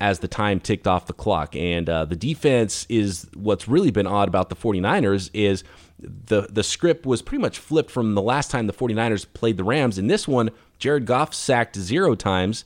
as 0.00 0.18
the 0.18 0.28
time 0.28 0.60
ticked 0.60 0.86
off 0.86 1.06
the 1.06 1.12
clock. 1.12 1.56
And 1.56 1.88
uh, 1.88 2.04
the 2.04 2.16
defense 2.16 2.86
is 2.88 3.28
what's 3.34 3.68
really 3.68 3.90
been 3.90 4.06
odd 4.06 4.28
about 4.28 4.48
the 4.48 4.56
49ers 4.56 5.30
is 5.32 5.64
the 5.98 6.42
the 6.50 6.62
script 6.62 7.06
was 7.06 7.22
pretty 7.22 7.40
much 7.40 7.58
flipped 7.58 7.90
from 7.90 8.14
the 8.14 8.22
last 8.22 8.50
time 8.50 8.66
the 8.66 8.72
49ers 8.72 9.26
played 9.32 9.56
the 9.56 9.64
Rams. 9.64 9.98
In 9.98 10.08
this 10.08 10.28
one, 10.28 10.50
Jared 10.78 11.06
Goff 11.06 11.32
sacked 11.32 11.76
zero 11.76 12.14
times 12.14 12.64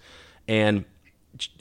and 0.49 0.85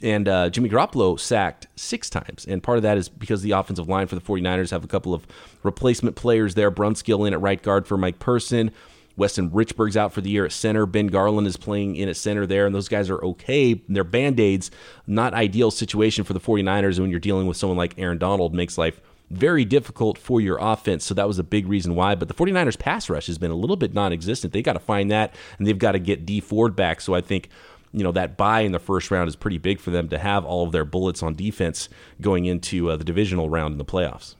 and 0.02 0.28
uh, 0.28 0.50
Jimmy 0.50 0.68
Garoppolo 0.68 1.18
sacked 1.18 1.68
six 1.76 2.10
times. 2.10 2.44
And 2.46 2.62
part 2.62 2.76
of 2.76 2.82
that 2.82 2.98
is 2.98 3.08
because 3.08 3.42
the 3.42 3.52
offensive 3.52 3.88
line 3.88 4.08
for 4.08 4.16
the 4.16 4.20
49ers 4.20 4.70
have 4.72 4.84
a 4.84 4.88
couple 4.88 5.14
of 5.14 5.26
replacement 5.62 6.16
players 6.16 6.54
there. 6.54 6.70
Brunskill 6.70 7.26
in 7.26 7.32
at 7.32 7.40
right 7.40 7.62
guard 7.62 7.86
for 7.86 7.96
Mike 7.96 8.18
Person. 8.18 8.72
Weston 9.20 9.50
Richburg's 9.50 9.98
out 9.98 10.14
for 10.14 10.22
the 10.22 10.30
year 10.30 10.46
at 10.46 10.52
center. 10.52 10.86
Ben 10.86 11.08
Garland 11.08 11.46
is 11.46 11.58
playing 11.58 11.94
in 11.94 12.08
at 12.08 12.16
center 12.16 12.46
there, 12.46 12.64
and 12.64 12.74
those 12.74 12.88
guys 12.88 13.10
are 13.10 13.22
okay. 13.22 13.82
They're 13.86 14.02
band 14.02 14.40
aids, 14.40 14.70
not 15.06 15.34
ideal 15.34 15.70
situation 15.70 16.24
for 16.24 16.32
the 16.32 16.40
49ers 16.40 16.96
And 16.96 17.00
when 17.00 17.10
you're 17.10 17.20
dealing 17.20 17.46
with 17.46 17.58
someone 17.58 17.76
like 17.76 17.98
Aaron 17.98 18.16
Donald, 18.16 18.54
makes 18.54 18.78
life 18.78 18.98
very 19.28 19.66
difficult 19.66 20.16
for 20.16 20.40
your 20.40 20.56
offense. 20.58 21.04
So 21.04 21.12
that 21.12 21.28
was 21.28 21.38
a 21.38 21.44
big 21.44 21.68
reason 21.68 21.94
why. 21.94 22.14
But 22.14 22.28
the 22.28 22.34
49ers 22.34 22.78
pass 22.78 23.10
rush 23.10 23.26
has 23.26 23.36
been 23.36 23.50
a 23.50 23.56
little 23.56 23.76
bit 23.76 23.92
non 23.92 24.10
existent. 24.10 24.54
They 24.54 24.62
got 24.62 24.72
to 24.72 24.80
find 24.80 25.10
that, 25.10 25.34
and 25.58 25.66
they've 25.66 25.78
got 25.78 25.92
to 25.92 25.98
get 25.98 26.24
Dee 26.24 26.40
Ford 26.40 26.74
back. 26.74 27.02
So 27.02 27.14
I 27.14 27.20
think 27.20 27.50
you 27.92 28.02
know 28.02 28.12
that 28.12 28.38
bye 28.38 28.60
in 28.60 28.72
the 28.72 28.78
first 28.78 29.10
round 29.10 29.28
is 29.28 29.36
pretty 29.36 29.58
big 29.58 29.80
for 29.80 29.90
them 29.90 30.08
to 30.08 30.18
have 30.18 30.46
all 30.46 30.64
of 30.64 30.72
their 30.72 30.86
bullets 30.86 31.22
on 31.22 31.34
defense 31.34 31.90
going 32.22 32.46
into 32.46 32.88
uh, 32.88 32.96
the 32.96 33.04
divisional 33.04 33.50
round 33.50 33.72
in 33.72 33.78
the 33.78 33.84
playoffs. 33.84 34.34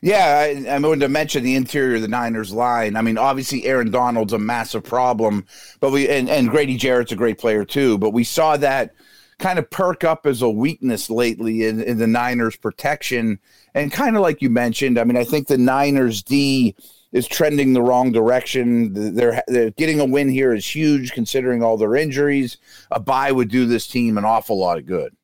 Yeah, 0.00 0.64
I, 0.66 0.68
I 0.68 0.78
wanted 0.78 1.00
to 1.00 1.08
mention 1.08 1.42
the 1.42 1.56
interior 1.56 1.96
of 1.96 2.02
the 2.02 2.08
Niners 2.08 2.52
line. 2.52 2.96
I 2.96 3.02
mean, 3.02 3.18
obviously 3.18 3.64
Aaron 3.64 3.90
Donald's 3.90 4.32
a 4.32 4.38
massive 4.38 4.84
problem, 4.84 5.44
but 5.80 5.90
we 5.90 6.08
and, 6.08 6.28
and 6.28 6.50
Grady 6.50 6.76
Jarrett's 6.76 7.12
a 7.12 7.16
great 7.16 7.38
player 7.38 7.64
too. 7.64 7.98
But 7.98 8.10
we 8.10 8.24
saw 8.24 8.56
that 8.58 8.94
kind 9.38 9.58
of 9.58 9.70
perk 9.70 10.04
up 10.04 10.26
as 10.26 10.42
a 10.42 10.50
weakness 10.50 11.10
lately 11.10 11.64
in, 11.64 11.80
in 11.82 11.98
the 11.98 12.06
Niners 12.06 12.56
protection. 12.56 13.38
And 13.74 13.92
kind 13.92 14.16
of 14.16 14.22
like 14.22 14.42
you 14.42 14.50
mentioned, 14.50 14.98
I 14.98 15.04
mean, 15.04 15.16
I 15.16 15.24
think 15.24 15.46
the 15.46 15.58
Niners 15.58 16.22
D 16.22 16.74
is 17.12 17.26
trending 17.26 17.72
the 17.72 17.82
wrong 17.82 18.12
direction. 18.12 19.14
They're, 19.14 19.42
they're 19.46 19.70
getting 19.70 20.00
a 20.00 20.04
win 20.04 20.28
here 20.28 20.52
is 20.52 20.66
huge 20.66 21.12
considering 21.12 21.62
all 21.62 21.76
their 21.76 21.96
injuries. 21.96 22.58
A 22.90 23.00
bye 23.00 23.32
would 23.32 23.48
do 23.48 23.66
this 23.66 23.86
team 23.86 24.18
an 24.18 24.24
awful 24.24 24.58
lot 24.58 24.78
of 24.78 24.86
good. 24.86 25.16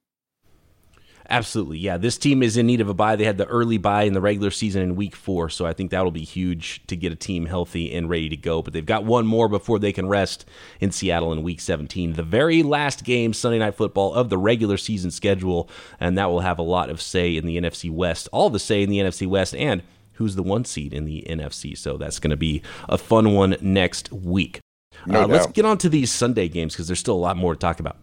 Absolutely. 1.31 1.79
Yeah. 1.79 1.97
This 1.97 2.19
team 2.19 2.43
is 2.43 2.57
in 2.57 2.67
need 2.67 2.81
of 2.81 2.89
a 2.89 2.95
bye. 2.95 3.17
They 3.17 3.25
had 3.25 3.39
the 3.39 3.47
early 3.47 3.79
bye 3.79 4.03
in 4.03 4.13
the 4.13 4.21
regular 4.21 4.51
season 4.51 4.83
in 4.83 4.97
week 4.97 5.17
four. 5.17 5.49
So 5.49 5.65
I 5.65 5.73
think 5.73 5.91
that'll 5.91 6.11
be 6.11 6.25
huge 6.25 6.87
to 6.87 6.97
get 6.97 7.13
a 7.13 7.17
team 7.17 7.47
healthy 7.47 7.95
and 7.95 8.11
ready 8.11 8.29
to 8.29 8.37
go. 8.37 8.61
But 8.61 8.75
they've 8.75 8.85
got 8.85 9.05
one 9.05 9.27
more 9.27 9.49
before 9.49 9.79
they 9.79 9.93
can 9.93 10.07
rest 10.07 10.45
in 10.81 10.91
Seattle 10.91 11.33
in 11.33 11.43
week 11.43 11.61
17. 11.61 12.13
The 12.13 12.23
very 12.23 12.63
last 12.63 13.05
game, 13.05 13.33
Sunday 13.33 13.59
Night 13.59 13.75
Football, 13.75 14.13
of 14.13 14.29
the 14.29 14.39
regular 14.39 14.77
season 14.77 15.11
schedule. 15.11 15.71
And 15.99 16.19
that 16.19 16.27
will 16.27 16.41
have 16.41 16.59
a 16.59 16.63
lot 16.63 16.91
of 16.91 17.01
say 17.01 17.37
in 17.37 17.47
the 17.47 17.57
NFC 17.57 17.91
West, 17.91 18.29
all 18.31 18.51
the 18.51 18.59
say 18.59 18.83
in 18.83 18.91
the 18.91 18.99
NFC 18.99 19.27
West, 19.27 19.55
and 19.55 19.83
who's 20.15 20.37
the 20.37 20.43
one 20.43 20.65
seed 20.65 20.93
in 20.93 21.07
the 21.07 21.25
NFC. 21.29 21.77
So 21.77 21.97
that's 21.97 22.19
going 22.19 22.31
to 22.31 22.37
be 22.37 22.63
a 22.89 22.99
fun 22.99 23.33
one 23.33 23.57
next 23.61 24.13
week. 24.13 24.61
No 25.07 25.23
uh, 25.23 25.27
let's 25.27 25.47
get 25.47 25.65
on 25.65 25.79
to 25.79 25.89
these 25.89 26.11
Sunday 26.13 26.49
games 26.49 26.75
because 26.75 26.87
there's 26.87 27.01
still 27.01 27.17
a 27.17 27.17
lot 27.17 27.37
more 27.37 27.55
to 27.55 27.59
talk 27.59 27.81
about. 27.81 27.97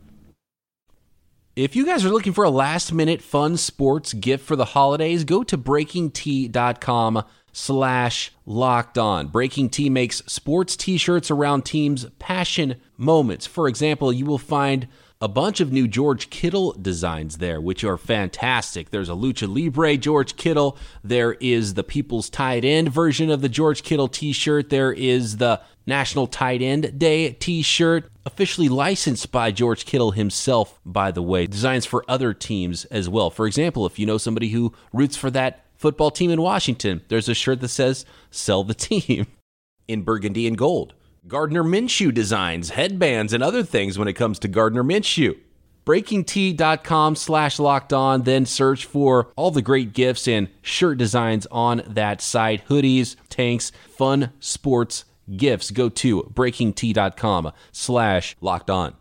If 1.56 1.76
you 1.76 1.86
guys 1.86 2.06
are 2.06 2.10
looking 2.10 2.32
for 2.32 2.46
a 2.46 2.50
last 2.50 2.94
minute 2.94 3.22
fun 3.22 3.58
sports 3.58 4.14
gift 4.14 4.46
for 4.46 4.56
the 4.56 4.64
holidays, 4.64 5.26
go 5.26 5.44
to 5.44 5.58
breakingt.com 5.58 7.24
slash 7.52 8.32
locked 8.46 8.98
on. 8.98 9.28
Breaking 9.28 9.70
T 9.70 9.90
makes 9.90 10.24
sports 10.28 10.78
t-shirts 10.78 11.30
around 11.30 11.66
teams' 11.66 12.06
passion 12.20 12.78
moments. 12.96 13.48
For 13.48 13.68
example, 13.68 14.14
you 14.14 14.26
will 14.26 14.38
find 14.38 14.88
a 15.22 15.28
bunch 15.28 15.60
of 15.60 15.72
new 15.72 15.88
George 15.88 16.32
Kittle 16.32 16.74
designs 16.74 17.38
there, 17.38 17.62
which 17.62 17.84
are 17.84 17.98
fantastic. 17.98 18.90
There's 18.90 19.10
a 19.10 19.14
Lucha 19.14 19.48
Libre 19.48 19.96
George 19.96 20.36
Kittle. 20.36 20.78
There 21.04 21.34
is 21.34 21.76
the 21.76 21.84
People's 21.84 22.30
Tight 22.30 22.66
End 22.66 22.92
version 22.92 23.30
of 23.30 23.42
the 23.42 23.50
George 23.50 23.84
Kittle 23.84 24.08
t 24.08 24.34
shirt. 24.34 24.70
There 24.70 24.92
is 24.92 25.38
the 25.38 25.62
National 25.86 26.26
Tight 26.26 26.64
End 26.64 26.98
Day 26.98 27.34
t 27.34 27.62
shirt, 27.62 28.12
officially 28.26 28.68
licensed 28.68 29.32
by 29.32 29.52
George 29.52 29.86
Kittle 29.86 30.12
himself, 30.12 30.80
by 30.84 31.12
the 31.12 31.22
way. 31.22 31.46
Designs 31.46 31.86
for 31.86 32.04
other 32.08 32.34
teams 32.34 32.86
as 32.86 33.08
well. 33.08 33.30
For 33.30 33.46
example, 33.46 33.86
if 33.86 34.00
you 34.00 34.08
know 34.08 34.18
somebody 34.18 34.50
who 34.50 34.74
roots 34.92 35.16
for 35.16 35.30
that 35.32 35.66
football 35.76 36.10
team 36.10 36.32
in 36.32 36.42
Washington, 36.42 37.02
there's 37.10 37.30
a 37.30 37.36
shirt 37.36 37.62
that 37.62 37.68
says, 37.68 38.06
Sell 38.32 38.64
the 38.64 38.74
team 38.74 39.28
in 39.88 40.02
burgundy 40.02 40.48
and 40.48 40.58
gold. 40.58 40.96
Gardner 41.28 41.64
Minshew 41.64 42.12
designs, 42.12 42.72
headbands, 42.72 43.32
and 43.32 43.44
other 43.44 43.62
things 43.62 44.00
when 44.00 44.08
it 44.08 44.14
comes 44.14 44.40
to 44.40 44.48
Gardner 44.48 44.84
Minshew. 44.84 45.38
BreakingT.com 45.86 47.16
slash 47.16 47.60
locked 47.60 47.94
on, 47.94 48.24
then 48.24 48.46
search 48.48 48.86
for 48.86 49.28
all 49.36 49.52
the 49.52 49.62
great 49.62 49.94
gifts 49.94 50.28
and 50.28 50.48
shirt 50.64 50.98
designs 50.98 51.46
on 51.52 51.84
that 51.88 52.22
site 52.22 52.68
hoodies, 52.68 53.16
tanks, 53.30 53.72
fun 53.88 54.32
sports 54.40 55.06
gifts. 55.36 55.70
Go 55.70 55.90
to 55.90 56.24
BreakingT.com 56.34 57.52
slash 57.72 58.36
locked 58.42 58.72
on. 58.72 58.96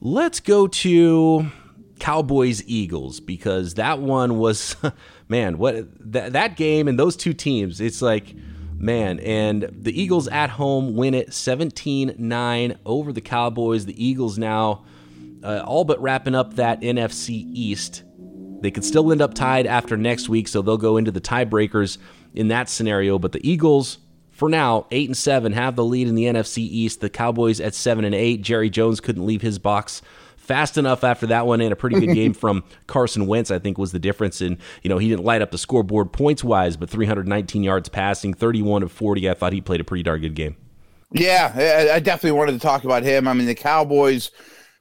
Let's 0.00 0.40
go 0.40 0.66
to 0.66 1.50
Cowboys 2.00 2.62
Eagles 2.66 3.20
because 3.20 3.74
that 3.74 4.00
one 4.00 4.38
was, 4.38 4.74
man, 5.28 5.58
what 5.58 5.86
that, 6.12 6.32
that 6.32 6.56
game 6.56 6.88
and 6.88 6.98
those 6.98 7.16
two 7.16 7.34
teams, 7.34 7.80
it's 7.80 8.02
like 8.02 8.34
Man, 8.80 9.18
and 9.20 9.68
the 9.72 10.00
Eagles 10.00 10.28
at 10.28 10.50
home 10.50 10.94
win 10.94 11.12
it 11.12 11.34
17 11.34 12.14
9 12.16 12.78
over 12.86 13.12
the 13.12 13.20
Cowboys. 13.20 13.86
The 13.86 14.04
Eagles 14.04 14.38
now 14.38 14.84
uh, 15.42 15.62
all 15.64 15.84
but 15.84 16.00
wrapping 16.00 16.34
up 16.34 16.54
that 16.54 16.80
NFC 16.80 17.48
East. 17.52 18.02
They 18.60 18.70
could 18.70 18.84
still 18.84 19.12
end 19.12 19.22
up 19.22 19.34
tied 19.34 19.66
after 19.66 19.96
next 19.96 20.28
week, 20.28 20.48
so 20.48 20.62
they'll 20.62 20.76
go 20.76 20.96
into 20.96 21.10
the 21.10 21.20
tiebreakers 21.20 21.98
in 22.34 22.48
that 22.48 22.68
scenario. 22.68 23.18
But 23.18 23.32
the 23.32 23.48
Eagles, 23.48 23.98
for 24.30 24.48
now, 24.48 24.86
eight 24.90 25.08
and 25.08 25.16
seven, 25.16 25.52
have 25.52 25.76
the 25.76 25.84
lead 25.84 26.08
in 26.08 26.14
the 26.14 26.24
NFC 26.24 26.58
East. 26.58 27.00
The 27.00 27.10
Cowboys 27.10 27.60
at 27.60 27.74
seven 27.74 28.04
and 28.04 28.14
eight. 28.14 28.42
Jerry 28.42 28.70
Jones 28.70 29.00
couldn't 29.00 29.26
leave 29.26 29.42
his 29.42 29.58
box 29.58 30.02
fast 30.48 30.78
enough 30.78 31.04
after 31.04 31.26
that 31.26 31.46
one 31.46 31.60
and 31.60 31.72
a 31.72 31.76
pretty 31.76 32.00
good 32.00 32.14
game 32.14 32.32
from 32.34 32.64
Carson 32.86 33.26
Wentz, 33.26 33.50
I 33.50 33.58
think 33.58 33.78
was 33.78 33.92
the 33.92 33.98
difference. 33.98 34.40
And, 34.40 34.56
you 34.82 34.88
know, 34.88 34.98
he 34.98 35.08
didn't 35.08 35.24
light 35.24 35.42
up 35.42 35.52
the 35.52 35.58
scoreboard 35.58 36.10
points 36.12 36.42
wise, 36.42 36.76
but 36.76 36.90
319 36.90 37.62
yards 37.62 37.88
passing, 37.88 38.34
31 38.34 38.82
of 38.82 38.90
40. 38.90 39.30
I 39.30 39.34
thought 39.34 39.52
he 39.52 39.60
played 39.60 39.80
a 39.80 39.84
pretty 39.84 40.02
darn 40.02 40.20
good 40.22 40.34
game. 40.34 40.56
Yeah, 41.12 41.90
I 41.94 42.00
definitely 42.00 42.36
wanted 42.38 42.52
to 42.52 42.58
talk 42.58 42.84
about 42.84 43.02
him. 43.02 43.28
I 43.28 43.32
mean, 43.32 43.46
the 43.46 43.54
Cowboys 43.54 44.30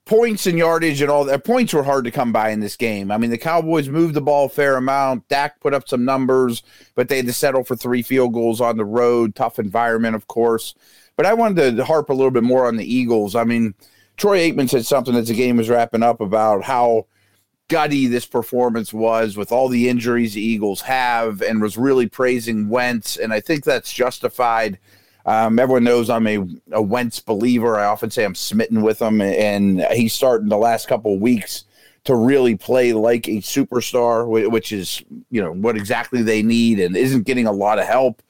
points 0.06 0.46
and 0.46 0.58
yardage 0.58 1.02
and 1.02 1.12
all 1.12 1.26
that 1.26 1.44
points 1.44 1.74
were 1.74 1.84
hard 1.84 2.06
to 2.06 2.12
come 2.12 2.32
by 2.32 2.50
in 2.50 2.62
this 2.62 2.76
game. 2.76 3.12
I 3.12 3.18
mean, 3.18 3.30
the 3.30 3.38
Cowboys 3.38 3.90
moved 3.90 4.14
the 4.14 4.22
ball 4.22 4.46
a 4.46 4.50
fair 4.50 4.76
amount. 4.78 5.28
Dak 5.28 5.60
put 5.60 5.74
up 5.74 5.88
some 5.88 6.06
numbers, 6.06 6.64
but 6.96 7.10
they 7.10 7.18
had 7.18 7.26
to 7.28 7.34
settle 7.34 7.64
for 7.64 7.76
three 7.76 8.02
field 8.02 8.34
goals 8.34 8.62
on 8.62 8.78
the 8.78 8.86
road. 8.86 9.36
Tough 9.36 9.60
environment, 9.60 10.16
of 10.16 10.28
course. 10.28 10.76
But 11.16 11.26
I 11.26 11.34
wanted 11.34 11.78
to 11.78 11.86
harp 11.86 12.10
a 12.10 12.14
little 12.14 12.32
bit 12.32 12.44
more 12.44 12.68
on 12.68 12.78
the 12.78 12.94
Eagles. 12.94 13.36
I 13.36 13.44
mean, 13.44 13.74
Troy 14.18 14.40
Aikman 14.40 14.70
said 14.70 14.86
something 14.86 15.16
as 15.16 15.28
the 15.28 15.36
game 15.36 15.58
was 15.58 15.70
wrapping 15.70 16.04
up 16.04 16.20
about 16.20 16.64
how 16.64 17.06
gutty 17.68 18.08
this 18.08 18.26
performance 18.26 18.94
was 18.94 19.38
with 19.38 19.52
all 19.52 19.70
the 19.70 19.90
injuries 19.90 20.34
the 20.34 20.42
Eagles 20.42 20.82
have 20.82 21.42
and 21.42 21.62
was 21.62 21.78
really 21.78 22.08
praising 22.08 22.70
Wentz. 22.70 23.18
And 23.18 23.32
I 23.32 23.40
think 23.40 23.64
that's 23.64 23.94
justified. 23.94 24.80
Um, 25.26 25.60
everyone 25.60 25.84
knows 25.84 26.10
I'm 26.10 26.26
a, 26.26 26.48
a 26.72 26.82
Wentz 26.82 27.20
believer. 27.20 27.78
I 27.78 27.86
often 27.86 28.10
say 28.10 28.24
I'm 28.24 28.36
smitten 28.36 28.82
with 28.82 29.02
him, 29.02 29.20
and 29.20 29.82
he's 29.92 30.14
starting 30.14 30.48
the 30.48 30.58
last 30.58 30.88
couple 30.88 31.20
weeks 31.20 31.66
to 32.06 32.16
really 32.16 32.56
play 32.56 32.94
like 32.94 33.28
a 33.28 33.42
superstar, 33.42 34.50
which 34.50 34.72
is 34.72 35.04
you 35.30 35.42
know 35.42 35.52
what 35.52 35.76
exactly 35.76 36.22
they 36.22 36.42
need, 36.42 36.80
and 36.80 36.96
isn't 36.96 37.26
getting 37.26 37.46
a 37.46 37.52
lot 37.52 37.78
of 37.78 37.86
help. 37.86 38.22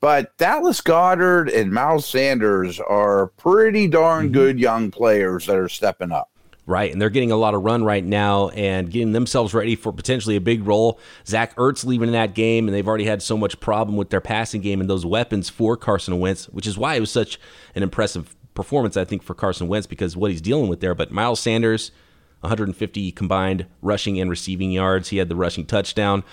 But 0.00 0.36
Dallas 0.36 0.80
Goedert 0.80 1.52
and 1.54 1.72
Miles 1.72 2.06
Sanders 2.06 2.78
are 2.80 3.28
pretty 3.28 3.88
darn 3.88 4.26
mm-hmm. 4.26 4.34
good 4.34 4.60
young 4.60 4.90
players 4.90 5.46
that 5.46 5.56
are 5.56 5.68
stepping 5.68 6.12
up. 6.12 6.30
Right, 6.68 6.90
and 6.90 7.00
they're 7.00 7.10
getting 7.10 7.30
a 7.30 7.36
lot 7.36 7.54
of 7.54 7.62
run 7.62 7.84
right 7.84 8.04
now 8.04 8.48
and 8.48 8.90
getting 8.90 9.12
themselves 9.12 9.54
ready 9.54 9.76
for 9.76 9.92
potentially 9.92 10.34
a 10.34 10.40
big 10.40 10.66
role. 10.66 10.98
Zach 11.24 11.54
Ertz 11.54 11.84
leaving 11.84 12.08
in 12.08 12.12
that 12.14 12.34
game, 12.34 12.66
and 12.66 12.74
they've 12.74 12.86
already 12.86 13.04
had 13.04 13.22
so 13.22 13.36
much 13.36 13.60
problem 13.60 13.96
with 13.96 14.10
their 14.10 14.20
passing 14.20 14.60
game 14.62 14.80
and 14.80 14.90
those 14.90 15.06
weapons 15.06 15.48
for 15.48 15.76
Carson 15.76 16.18
Wentz, 16.18 16.46
which 16.46 16.66
is 16.66 16.76
why 16.76 16.96
it 16.96 17.00
was 17.00 17.12
such 17.12 17.38
an 17.76 17.84
impressive 17.84 18.34
performance, 18.54 18.96
I 18.96 19.04
think, 19.04 19.22
for 19.22 19.32
Carson 19.32 19.68
Wentz 19.68 19.86
because 19.86 20.16
what 20.16 20.32
he's 20.32 20.40
dealing 20.40 20.68
with 20.68 20.80
there. 20.80 20.96
But 20.96 21.12
Miles 21.12 21.38
Sanders, 21.38 21.92
150 22.40 23.12
combined 23.12 23.66
rushing 23.80 24.20
and 24.20 24.28
receiving 24.28 24.72
yards. 24.72 25.10
He 25.10 25.18
had 25.18 25.28
the 25.28 25.36
rushing 25.36 25.66
touchdown. 25.66 26.24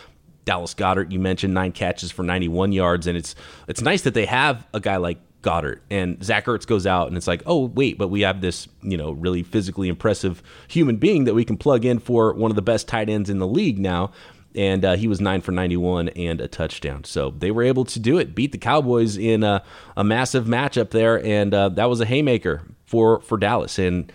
Dallas 0.46 0.74
Goedert, 0.74 1.12
you 1.12 1.20
mentioned 1.20 1.54
nine 1.54 1.72
catches 1.72 2.12
for 2.12 2.24
91 2.24 2.72
yards, 2.72 3.08
and 3.08 3.18
it's 3.18 3.36
it's 3.68 3.82
nice 3.82 4.02
that 4.02 4.14
they 4.14 4.26
have 4.26 4.68
a 4.74 4.80
guy 4.80 4.98
like 4.98 5.20
Goedert 5.42 5.80
and 5.92 6.24
Zach 6.24 6.46
Ertz 6.46 6.66
goes 6.66 6.88
out, 6.88 7.08
and 7.08 7.18
it's 7.18 7.28
like, 7.28 7.44
oh 7.46 7.66
wait, 7.66 7.98
but 7.98 8.08
we 8.08 8.22
have 8.22 8.42
this 8.42 8.68
you 8.82 8.98
know 8.98 9.12
really 9.12 9.44
physically 9.44 9.90
impressive 9.90 10.42
human 10.68 10.98
being 10.98 11.26
that 11.26 11.36
we 11.36 11.46
can 11.46 11.58
plug 11.58 11.86
in 11.86 12.00
for 12.00 12.34
one 12.34 12.52
of 12.52 12.56
the 12.56 12.62
best 12.62 12.88
tight 12.88 13.10
ends 13.10 13.30
in 13.30 13.40
the 13.40 13.48
league 13.48 13.80
now. 13.80 14.12
And 14.56 14.86
uh, 14.86 14.96
he 14.96 15.08
was 15.08 15.20
nine 15.20 15.42
for 15.42 15.52
91 15.52 16.10
and 16.10 16.40
a 16.40 16.48
touchdown. 16.48 17.06
So 17.06 17.32
they 17.32 17.50
were 17.50 17.64
able 17.64 17.86
to 17.86 18.00
do 18.00 18.20
it, 18.20 18.36
beat 18.36 18.52
the 18.52 18.60
Cowboys 18.60 19.18
in 19.18 19.44
a, 19.44 19.64
a 19.98 20.04
massive 20.04 20.46
matchup 20.46 20.92
there, 20.92 21.24
and 21.26 21.52
uh, 21.56 21.70
that 21.70 21.90
was 21.90 22.02
a 22.02 22.06
haymaker 22.06 22.62
for 22.86 23.20
for 23.22 23.38
Dallas. 23.38 23.80
And 23.80 24.12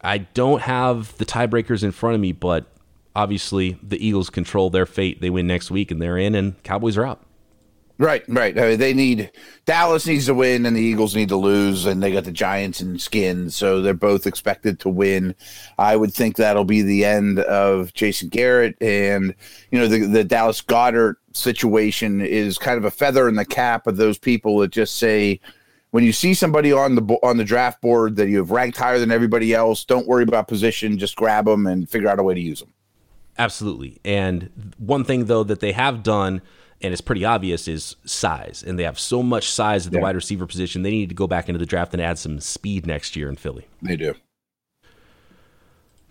I 0.00 0.18
don't 0.18 0.62
have 0.62 1.16
the 1.18 1.24
tiebreakers 1.24 1.82
in 1.82 1.92
front 1.92 2.14
of 2.14 2.20
me, 2.20 2.32
but 2.32 2.66
obviously 3.14 3.78
the 3.82 4.04
Eagles 4.04 4.30
control 4.30 4.70
their 4.70 4.86
fate. 4.86 5.20
They 5.20 5.30
win 5.30 5.46
next 5.46 5.70
week 5.70 5.90
and 5.90 6.00
they're 6.00 6.18
in, 6.18 6.34
and 6.34 6.60
Cowboys 6.62 6.96
are 6.96 7.06
out. 7.06 7.24
Right, 7.98 8.24
right. 8.26 8.58
I 8.58 8.70
mean, 8.70 8.78
they 8.80 8.94
need 8.94 9.30
Dallas 9.64 10.06
needs 10.06 10.26
to 10.26 10.34
win, 10.34 10.66
and 10.66 10.74
the 10.74 10.80
Eagles 10.80 11.14
need 11.14 11.28
to 11.28 11.36
lose, 11.36 11.86
and 11.86 12.02
they 12.02 12.10
got 12.10 12.24
the 12.24 12.32
Giants 12.32 12.80
and 12.80 13.00
Skins, 13.00 13.54
so 13.54 13.80
they're 13.80 13.94
both 13.94 14.26
expected 14.26 14.80
to 14.80 14.88
win. 14.88 15.36
I 15.78 15.94
would 15.94 16.12
think 16.12 16.34
that'll 16.34 16.64
be 16.64 16.82
the 16.82 17.04
end 17.04 17.38
of 17.38 17.94
Jason 17.94 18.28
Garrett, 18.28 18.76
and 18.80 19.34
you 19.70 19.78
know 19.78 19.86
the 19.86 20.06
the 20.06 20.24
Dallas 20.24 20.60
Goedert 20.62 21.16
situation 21.32 22.20
is 22.20 22.58
kind 22.58 22.76
of 22.76 22.84
a 22.84 22.90
feather 22.90 23.28
in 23.28 23.36
the 23.36 23.44
cap 23.44 23.86
of 23.86 23.98
those 23.98 24.18
people 24.18 24.58
that 24.58 24.72
just 24.72 24.96
say 24.96 25.38
when 25.92 26.02
you 26.02 26.12
see 26.12 26.34
somebody 26.34 26.72
on 26.72 26.96
the 26.96 27.02
on 27.22 27.36
the 27.36 27.44
draft 27.44 27.80
board 27.82 28.16
that 28.16 28.28
you 28.28 28.38
have 28.38 28.50
ranked 28.50 28.78
higher 28.78 28.98
than 28.98 29.12
everybody 29.12 29.54
else, 29.54 29.84
don't 29.84 30.08
worry 30.08 30.24
about 30.24 30.48
position, 30.48 30.98
just 30.98 31.14
grab 31.14 31.44
them 31.44 31.66
and 31.66 31.88
figure 31.88 32.08
out 32.08 32.18
a 32.18 32.22
way 32.22 32.34
to 32.34 32.40
use 32.40 32.58
them. 32.58 32.72
Absolutely. 33.42 33.98
And 34.04 34.74
one 34.78 35.02
thing 35.02 35.24
though 35.24 35.42
that 35.42 35.58
they 35.58 35.72
have 35.72 36.04
done 36.04 36.42
and 36.80 36.92
it's 36.92 37.00
pretty 37.00 37.24
obvious 37.24 37.66
is 37.68 37.96
size. 38.04 38.64
And 38.66 38.78
they 38.78 38.84
have 38.84 38.98
so 38.98 39.22
much 39.22 39.48
size 39.50 39.86
at 39.86 39.92
the 39.92 39.98
yeah. 39.98 40.02
wide 40.02 40.16
receiver 40.16 40.46
position. 40.46 40.82
They 40.82 40.90
need 40.90 41.08
to 41.08 41.14
go 41.14 41.26
back 41.26 41.48
into 41.48 41.58
the 41.58 41.66
draft 41.66 41.92
and 41.92 42.02
add 42.02 42.18
some 42.18 42.40
speed 42.40 42.86
next 42.86 43.16
year 43.16 43.28
in 43.28 43.36
Philly. 43.36 43.66
They 43.80 43.96
do. 43.96 44.14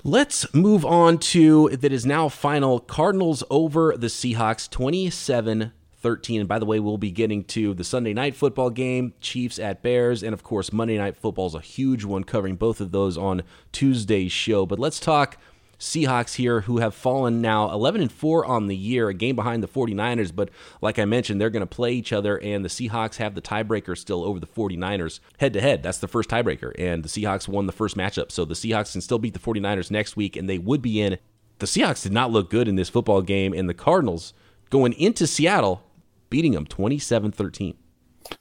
Let's 0.04 0.52
move 0.54 0.86
on 0.86 1.20
to 1.20 1.70
that 1.70 1.92
is 1.92 2.06
now 2.06 2.28
final 2.28 2.80
Cardinals 2.80 3.44
over 3.50 3.96
the 3.98 4.08
Seahawks 4.08 4.70
27 4.70 5.74
13. 6.02 6.40
And 6.40 6.50
by 6.50 6.60
the 6.60 6.66
way, 6.66 6.80
we'll 6.80 6.98
be 6.98 7.12
getting 7.12 7.44
to 7.46 7.74
the 7.74 7.84
Sunday 7.84 8.14
night 8.14 8.36
football 8.36 8.72
game, 8.72 9.14
Chiefs 9.22 9.60
at 9.60 9.84
Bears, 9.84 10.24
and 10.24 10.34
of 10.34 10.44
course, 10.44 10.74
Monday 10.74 10.98
night 10.98 11.16
football 11.16 11.48
is 11.48 11.54
a 11.54 11.62
huge 11.62 12.04
one, 12.04 12.24
covering 12.24 12.56
both 12.56 12.82
of 12.82 12.92
those 12.92 13.18
on 13.18 13.44
Tuesday's 13.72 14.32
show. 14.32 14.66
But 14.66 14.80
let's 14.80 15.00
talk 15.00 15.38
Seahawks 15.82 16.36
here 16.36 16.62
who 16.62 16.78
have 16.78 16.94
fallen 16.94 17.42
now 17.42 17.72
11 17.72 18.02
and 18.02 18.12
4 18.12 18.46
on 18.46 18.68
the 18.68 18.76
year, 18.76 19.10
a 19.10 19.16
game 19.16 19.36
behind 19.36 19.64
the 19.64 19.68
49ers, 19.68 20.34
but 20.34 20.50
like 20.80 21.00
I 21.00 21.06
mentioned, 21.06 21.42
they're 21.42 21.50
going 21.50 21.62
to 21.62 21.66
play 21.66 21.92
each 21.94 22.14
other 22.14 22.38
and 22.38 22.64
the 22.64 22.70
Seahawks 22.70 23.16
have 23.16 23.34
the 23.34 23.42
tiebreaker 23.42 23.98
still 23.98 24.24
over 24.24 24.40
the 24.40 24.46
49ers 24.46 25.20
head 25.40 25.54
to 25.54 25.62
head. 25.62 25.82
That's 25.82 25.98
the 25.98 26.08
first 26.08 26.30
tiebreaker 26.30 26.72
and 26.78 27.04
the 27.04 27.10
Seahawks 27.10 27.48
won 27.48 27.66
the 27.66 27.72
first 27.74 27.98
matchup. 27.98 28.32
So 28.32 28.46
the 28.46 28.54
Seahawks 28.54 28.92
can 28.92 29.02
still 29.02 29.18
beat 29.18 29.34
the 29.34 29.40
49ers 29.40 29.90
next 29.90 30.16
week 30.16 30.36
and 30.36 30.48
they 30.48 30.60
would 30.60 30.84
be 30.84 31.02
in. 31.02 31.18
The 31.58 31.66
Seahawks 31.66 32.04
did 32.04 32.14
not 32.14 32.30
look 32.30 32.52
good 32.52 32.68
in 32.68 32.76
this 32.76 32.90
football 32.90 33.24
game 33.24 33.52
and 33.52 33.68
the 33.68 33.74
Cardinals 33.74 34.36
going 34.70 34.94
into 34.94 35.26
Seattle 35.26 35.82
beating 36.30 36.52
them 36.52 36.68
27-13. 36.68 37.74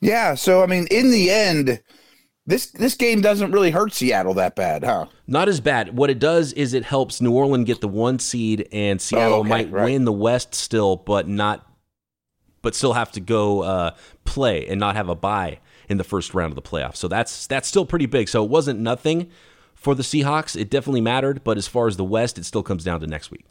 Yeah, 0.03 0.35
so 0.35 0.63
I 0.63 0.67
mean 0.67 0.87
in 0.91 1.11
the 1.11 1.31
end 1.31 1.83
this 2.51 2.67
this 2.67 2.95
game 2.95 3.21
doesn't 3.21 3.53
really 3.53 3.71
hurt 3.71 3.93
Seattle 3.93 4.35
that 4.35 4.57
bad, 4.57 4.85
huh? 4.85 5.07
Not 5.27 5.49
as 5.49 5.61
bad. 5.61 5.97
What 5.97 6.11
it 6.11 6.19
does 6.19 6.53
is 6.53 6.75
it 6.75 6.85
helps 6.85 7.21
New 7.21 7.33
Orleans 7.33 7.67
get 7.67 7.81
the 7.81 7.89
one 7.89 8.19
seed, 8.19 8.69
and 8.73 9.01
Seattle 9.01 9.35
oh, 9.35 9.41
okay, 9.41 9.49
might 9.49 9.71
right. 9.71 9.85
win 9.85 10.05
the 10.05 10.13
West 10.13 10.55
still, 10.55 10.97
but 10.97 11.29
not, 11.29 11.67
but 12.63 12.75
still 12.75 12.93
have 12.95 13.13
to 13.13 13.21
go 13.21 13.63
uh, 13.63 13.95
play 14.25 14.67
and 14.67 14.81
not 14.81 14.97
have 14.97 15.09
a 15.09 15.15
bye 15.15 15.61
in 15.89 15.97
the 15.97 16.05
first 16.05 16.35
round 16.35 16.53
of 16.53 16.57
the 16.57 16.63
playoffs. 16.63 16.97
So 16.97 17.09
that's 17.09 17.47
that's 17.47 17.69
still 17.69 17.87
pretty 17.87 18.07
big. 18.07 18.29
So 18.29 18.45
it 18.45 18.51
wasn't 18.51 18.81
nothing 18.81 19.31
for 19.75 19.95
the 19.95 20.03
Seahawks. 20.03 20.61
It 20.61 20.71
definitely 20.71 21.01
mattered, 21.01 21.43
but 21.43 21.57
as 21.57 21.67
far 21.67 21.87
as 21.87 21.97
the 21.97 22.05
West, 22.05 22.39
it 22.39 22.45
still 22.45 22.63
comes 22.63 22.85
down 22.85 23.01
to 23.01 23.07
next 23.07 23.31
week. 23.31 23.45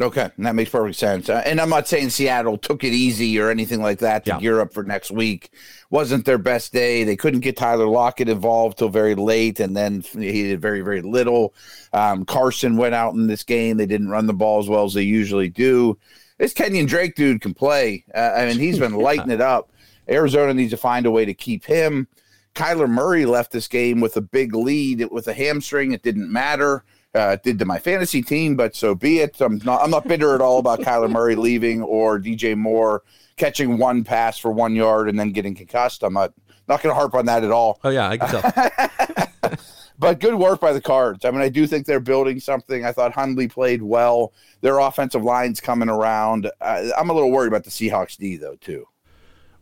Okay, 0.00 0.30
and 0.36 0.46
that 0.46 0.54
makes 0.54 0.70
perfect 0.70 0.98
sense. 0.98 1.28
Uh, 1.28 1.42
and 1.44 1.60
I'm 1.60 1.68
not 1.68 1.86
saying 1.86 2.10
Seattle 2.10 2.56
took 2.56 2.82
it 2.82 2.92
easy 2.92 3.38
or 3.38 3.50
anything 3.50 3.82
like 3.82 3.98
that 3.98 4.24
to 4.24 4.32
yeah. 4.32 4.40
gear 4.40 4.60
up 4.60 4.72
for 4.72 4.82
next 4.82 5.10
week. 5.10 5.50
Wasn't 5.90 6.24
their 6.24 6.38
best 6.38 6.72
day. 6.72 7.04
They 7.04 7.16
couldn't 7.16 7.40
get 7.40 7.56
Tyler 7.56 7.86
Lockett 7.86 8.28
involved 8.28 8.78
till 8.78 8.88
very 8.88 9.14
late, 9.14 9.60
and 9.60 9.76
then 9.76 10.00
he 10.00 10.44
did 10.44 10.60
very, 10.60 10.80
very 10.80 11.02
little. 11.02 11.54
Um, 11.92 12.24
Carson 12.24 12.76
went 12.76 12.94
out 12.94 13.14
in 13.14 13.26
this 13.26 13.42
game. 13.42 13.76
They 13.76 13.86
didn't 13.86 14.08
run 14.08 14.26
the 14.26 14.32
ball 14.32 14.60
as 14.60 14.68
well 14.68 14.84
as 14.84 14.94
they 14.94 15.02
usually 15.02 15.50
do. 15.50 15.98
This 16.38 16.54
Kenyan 16.54 16.88
Drake 16.88 17.14
dude 17.14 17.42
can 17.42 17.52
play. 17.52 18.04
Uh, 18.14 18.32
I 18.34 18.46
mean, 18.46 18.58
he's 18.58 18.78
been 18.78 18.94
lighting 18.96 19.30
it 19.30 19.42
up. 19.42 19.70
Arizona 20.08 20.54
needs 20.54 20.70
to 20.70 20.76
find 20.78 21.06
a 21.06 21.10
way 21.10 21.24
to 21.24 21.34
keep 21.34 21.64
him. 21.64 22.08
Kyler 22.54 22.88
Murray 22.88 23.24
left 23.24 23.52
this 23.52 23.68
game 23.68 24.00
with 24.00 24.16
a 24.16 24.20
big 24.20 24.54
lead 24.54 25.06
with 25.10 25.28
a 25.28 25.34
hamstring. 25.34 25.92
It 25.92 26.02
didn't 26.02 26.30
matter 26.30 26.84
uh, 27.14 27.36
did 27.42 27.58
to 27.58 27.64
my 27.64 27.78
fantasy 27.78 28.22
team, 28.22 28.56
but 28.56 28.74
so 28.74 28.94
be 28.94 29.20
it. 29.20 29.40
I'm 29.40 29.58
not 29.64 29.82
I'm 29.82 29.90
not 29.90 30.06
bitter 30.06 30.34
at 30.34 30.40
all 30.40 30.58
about 30.58 30.80
Kyler 30.82 31.10
Murray 31.10 31.36
leaving 31.36 31.82
or 31.82 32.18
DJ 32.18 32.56
Moore 32.56 33.02
catching 33.36 33.78
one 33.78 34.04
pass 34.04 34.38
for 34.38 34.52
one 34.52 34.74
yard 34.74 35.08
and 35.08 35.18
then 35.18 35.32
getting 35.32 35.54
concussed. 35.54 36.02
I'm 36.02 36.14
not 36.14 36.32
not 36.68 36.82
going 36.82 36.92
to 36.92 36.94
harp 36.94 37.14
on 37.14 37.26
that 37.26 37.44
at 37.44 37.50
all. 37.50 37.80
Oh 37.84 37.90
yeah, 37.90 38.08
I 38.08 38.16
can 38.16 38.28
tell. 38.28 39.56
but 39.98 40.20
good 40.20 40.34
work 40.34 40.60
by 40.60 40.72
the 40.72 40.80
Cards. 40.80 41.24
I 41.24 41.30
mean, 41.30 41.40
I 41.40 41.48
do 41.48 41.66
think 41.66 41.86
they're 41.86 42.00
building 42.00 42.40
something. 42.40 42.84
I 42.84 42.92
thought 42.92 43.12
Hundley 43.12 43.48
played 43.48 43.82
well. 43.82 44.32
Their 44.60 44.78
offensive 44.78 45.22
line's 45.22 45.60
coming 45.60 45.88
around. 45.88 46.50
Uh, 46.60 46.90
I'm 46.96 47.10
a 47.10 47.12
little 47.12 47.30
worried 47.30 47.48
about 47.48 47.64
the 47.64 47.70
Seahawks 47.70 48.16
D 48.16 48.36
though 48.36 48.56
too. 48.56 48.86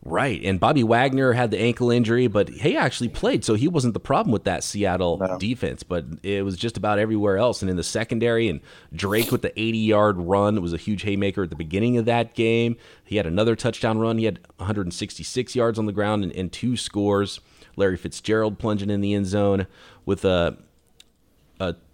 Right. 0.03 0.41
And 0.43 0.59
Bobby 0.59 0.83
Wagner 0.83 1.33
had 1.33 1.51
the 1.51 1.59
ankle 1.59 1.91
injury, 1.91 2.25
but 2.25 2.49
he 2.49 2.75
actually 2.75 3.09
played, 3.09 3.45
so 3.45 3.53
he 3.53 3.67
wasn't 3.67 3.93
the 3.93 3.99
problem 3.99 4.31
with 4.31 4.45
that 4.45 4.63
Seattle 4.63 5.17
no. 5.19 5.37
defense. 5.37 5.83
But 5.83 6.05
it 6.23 6.43
was 6.43 6.57
just 6.57 6.75
about 6.75 6.97
everywhere 6.97 7.37
else. 7.37 7.61
And 7.61 7.69
in 7.69 7.77
the 7.77 7.83
secondary, 7.83 8.49
and 8.49 8.61
Drake 8.93 9.31
with 9.31 9.43
the 9.43 9.59
80 9.59 9.77
yard 9.77 10.17
run 10.17 10.59
was 10.59 10.73
a 10.73 10.77
huge 10.77 11.03
haymaker 11.03 11.43
at 11.43 11.51
the 11.51 11.55
beginning 11.55 11.97
of 11.97 12.05
that 12.05 12.33
game. 12.33 12.77
He 13.03 13.17
had 13.17 13.27
another 13.27 13.55
touchdown 13.55 13.99
run. 13.99 14.17
He 14.17 14.25
had 14.25 14.39
166 14.57 15.55
yards 15.55 15.77
on 15.77 15.85
the 15.85 15.93
ground 15.93 16.23
and, 16.23 16.33
and 16.33 16.51
two 16.51 16.75
scores. 16.75 17.39
Larry 17.75 17.97
Fitzgerald 17.97 18.57
plunging 18.57 18.89
in 18.89 19.01
the 19.01 19.13
end 19.13 19.27
zone 19.27 19.67
with 20.05 20.25
a 20.25 20.31
a 20.31 20.57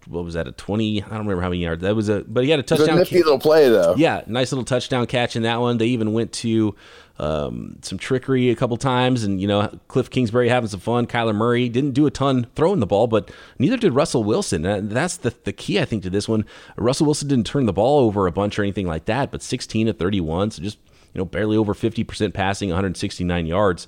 what 0.09 0.23
was 0.23 0.33
that 0.35 0.47
a 0.47 0.51
20 0.51 1.03
i 1.03 1.07
don't 1.09 1.19
remember 1.19 1.41
how 1.41 1.49
many 1.49 1.61
yards. 1.61 1.81
That 1.81 1.95
was 1.95 2.09
a 2.09 2.23
but 2.27 2.43
he 2.43 2.49
had 2.49 2.59
a 2.59 2.63
touchdown 2.63 2.95
a 2.97 2.99
nifty 2.99 3.17
little 3.17 3.39
play 3.39 3.69
though. 3.69 3.95
Yeah 3.97 4.23
nice 4.27 4.51
little 4.51 4.65
touchdown 4.65 5.05
catch 5.07 5.35
in 5.35 5.43
that 5.43 5.59
one. 5.59 5.77
They 5.77 5.87
even 5.87 6.13
went 6.13 6.31
to 6.33 6.75
um, 7.19 7.79
some 7.81 7.97
trickery 7.97 8.51
a 8.51 8.55
couple 8.55 8.77
times 8.77 9.23
and 9.23 9.41
you 9.41 9.47
know 9.47 9.67
cliff 9.87 10.09
kingsbury 10.09 10.49
having 10.49 10.69
some 10.69 10.79
fun. 10.79 11.07
Kyler 11.07 11.35
murray 11.35 11.69
didn't 11.69 11.91
do 11.91 12.05
a 12.05 12.11
ton 12.11 12.47
throwing 12.55 12.79
the 12.79 12.85
ball 12.85 13.07
but 13.07 13.31
neither 13.59 13.77
did 13.77 13.93
russell 13.93 14.23
wilson. 14.23 14.65
And 14.65 14.91
that's 14.91 15.17
the, 15.17 15.33
the 15.43 15.53
key 15.53 15.79
i 15.79 15.85
think 15.85 16.03
to 16.03 16.09
this 16.09 16.27
one. 16.27 16.45
Russell 16.75 17.05
wilson 17.05 17.27
didn't 17.27 17.47
turn 17.47 17.65
the 17.65 17.73
ball 17.73 17.99
over 17.99 18.27
a 18.27 18.31
bunch 18.31 18.57
or 18.57 18.63
anything 18.63 18.87
like 18.87 19.05
that 19.05 19.31
but 19.31 19.41
16 19.41 19.87
to 19.87 19.93
31 19.93 20.51
so 20.51 20.61
just 20.61 20.77
you 21.13 21.19
know 21.19 21.25
barely 21.25 21.57
over 21.57 21.73
50% 21.73 22.33
passing 22.33 22.69
169 22.69 23.45
yards. 23.45 23.87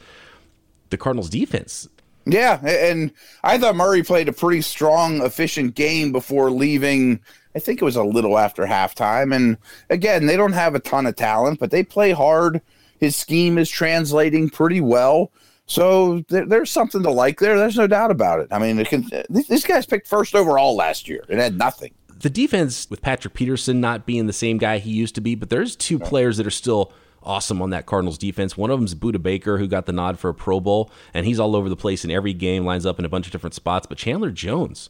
The 0.89 0.97
cardinals 0.97 1.29
defense 1.29 1.87
yeah, 2.25 2.59
and 2.65 3.11
I 3.43 3.57
thought 3.57 3.75
Murray 3.75 4.03
played 4.03 4.29
a 4.29 4.33
pretty 4.33 4.61
strong, 4.61 5.21
efficient 5.21 5.75
game 5.75 6.11
before 6.11 6.51
leaving. 6.51 7.19
I 7.55 7.59
think 7.59 7.81
it 7.81 7.85
was 7.85 7.95
a 7.95 8.03
little 8.03 8.37
after 8.37 8.63
halftime. 8.65 9.35
And 9.35 9.57
again, 9.89 10.25
they 10.25 10.37
don't 10.37 10.53
have 10.53 10.75
a 10.75 10.79
ton 10.79 11.05
of 11.05 11.15
talent, 11.15 11.59
but 11.59 11.71
they 11.71 11.83
play 11.83 12.11
hard. 12.11 12.61
His 12.99 13.15
scheme 13.15 13.57
is 13.57 13.69
translating 13.69 14.49
pretty 14.49 14.81
well. 14.81 15.31
So 15.65 16.23
there, 16.29 16.45
there's 16.45 16.71
something 16.71 17.03
to 17.03 17.11
like 17.11 17.39
there. 17.39 17.57
There's 17.57 17.77
no 17.77 17.87
doubt 17.87 18.11
about 18.11 18.39
it. 18.39 18.49
I 18.51 18.59
mean, 18.59 18.79
it 18.79 18.89
can, 18.89 19.09
this 19.29 19.65
guy's 19.65 19.85
picked 19.85 20.07
first 20.07 20.35
overall 20.35 20.75
last 20.75 21.07
year 21.07 21.23
and 21.29 21.39
had 21.39 21.57
nothing. 21.57 21.93
The 22.19 22.29
defense 22.29 22.89
with 22.89 23.01
Patrick 23.01 23.33
Peterson 23.33 23.79
not 23.79 24.05
being 24.05 24.27
the 24.27 24.33
same 24.33 24.57
guy 24.57 24.79
he 24.79 24.91
used 24.91 25.15
to 25.15 25.21
be, 25.21 25.35
but 25.35 25.49
there's 25.49 25.75
two 25.75 25.97
players 25.97 26.37
that 26.37 26.45
are 26.45 26.51
still– 26.51 26.91
awesome 27.23 27.61
on 27.61 27.69
that 27.71 27.85
Cardinals 27.85 28.17
defense. 28.17 28.57
One 28.57 28.69
of 28.69 28.79
them 28.79 28.85
is 28.85 28.95
Budda 28.95 29.21
Baker, 29.21 29.57
who 29.57 29.67
got 29.67 29.85
the 29.85 29.91
nod 29.91 30.19
for 30.19 30.29
a 30.29 30.33
Pro 30.33 30.59
Bowl, 30.59 30.91
and 31.13 31.25
he's 31.25 31.39
all 31.39 31.55
over 31.55 31.69
the 31.69 31.75
place 31.75 32.03
in 32.05 32.11
every 32.11 32.33
game, 32.33 32.65
lines 32.65 32.85
up 32.85 32.99
in 32.99 33.05
a 33.05 33.09
bunch 33.09 33.25
of 33.25 33.31
different 33.31 33.53
spots. 33.53 33.87
But 33.87 33.97
Chandler 33.97 34.31
Jones, 34.31 34.89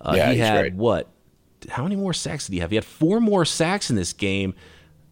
uh, 0.00 0.14
yeah, 0.16 0.32
he 0.32 0.38
had 0.38 0.76
what? 0.76 1.08
How 1.68 1.84
many 1.84 1.96
more 1.96 2.12
sacks 2.12 2.46
did 2.46 2.54
he 2.54 2.58
have? 2.60 2.70
He 2.70 2.76
had 2.76 2.84
four 2.84 3.20
more 3.20 3.44
sacks 3.44 3.90
in 3.90 3.96
this 3.96 4.12
game. 4.12 4.54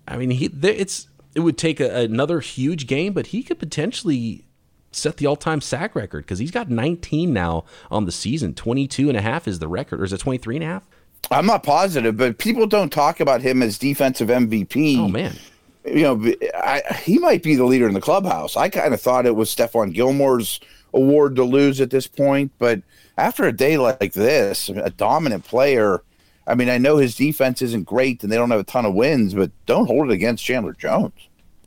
I 0.07 0.17
mean, 0.17 0.31
he 0.31 0.47
it's 0.63 1.09
it 1.35 1.41
would 1.41 1.57
take 1.57 1.81
a, 1.81 2.03
another 2.03 2.41
huge 2.41 2.87
game, 2.87 3.13
but 3.13 3.29
he 3.29 3.43
could 3.43 3.59
potentially 3.59 4.45
set 4.93 5.19
the 5.19 5.27
all-time 5.27 5.61
sack 5.61 5.95
record 5.95 6.25
because 6.25 6.41
he's 6.41 6.51
got 6.51 6.69
19 6.69 7.33
now 7.33 7.65
on 7.93 8.07
the 8.07 8.13
season. 8.13 8.55
22 8.55 9.09
and 9.09 9.17
a 9.17 9.21
half 9.21 9.47
is 9.47 9.61
the 9.61 9.69
record, 9.69 10.01
or 10.01 10.05
is 10.05 10.13
it 10.13 10.19
23 10.19 10.57
and 10.57 10.65
a 10.65 10.67
half? 10.67 10.89
I'm 11.31 11.47
not 11.47 11.63
positive, 11.63 12.17
but 12.17 12.39
people 12.39 12.67
don't 12.67 12.91
talk 12.91 13.21
about 13.21 13.43
him 13.43 13.63
as 13.63 13.79
defensive 13.79 14.29
MVP. 14.29 14.99
Oh 14.99 15.09
man, 15.09 15.37
you 15.85 16.03
know, 16.03 16.35
I, 16.55 16.83
he 17.03 17.19
might 17.19 17.43
be 17.43 17.55
the 17.55 17.65
leader 17.65 17.89
in 17.89 17.95
the 17.95 18.01
clubhouse. 18.01 18.57
I 18.57 18.69
kind 18.69 18.95
of 18.95 19.01
thought 19.01 19.27
it 19.27 19.37
was 19.37 19.55
Stephon 19.55 19.95
Gilmore's 19.95 20.61
award 20.93 21.37
to 21.37 21.45
lose 21.45 21.81
at 21.81 21.91
this 21.91 22.07
point, 22.07 22.53
but 22.59 22.83
after 23.17 23.45
a 23.45 23.53
day 23.53 23.79
like 23.79 24.13
this, 24.13 24.69
a 24.69 24.91
dominant 24.91 25.45
player. 25.45 26.03
I 26.47 26.55
mean, 26.55 26.69
I 26.69 26.79
know 26.79 26.97
his 26.97 27.15
defense 27.15 27.63
isn't 27.63 27.85
great 27.85 28.23
and 28.23 28.33
they 28.33 28.37
don't 28.37 28.51
have 28.51 28.61
a 28.61 28.65
ton 28.65 28.85
of 28.85 28.95
wins, 28.95 29.35
but 29.35 29.53
don't 29.67 29.87
hold 29.87 30.11
it 30.11 30.15
against 30.15 30.45
Chandler 30.45 30.73
Jones. 30.73 31.13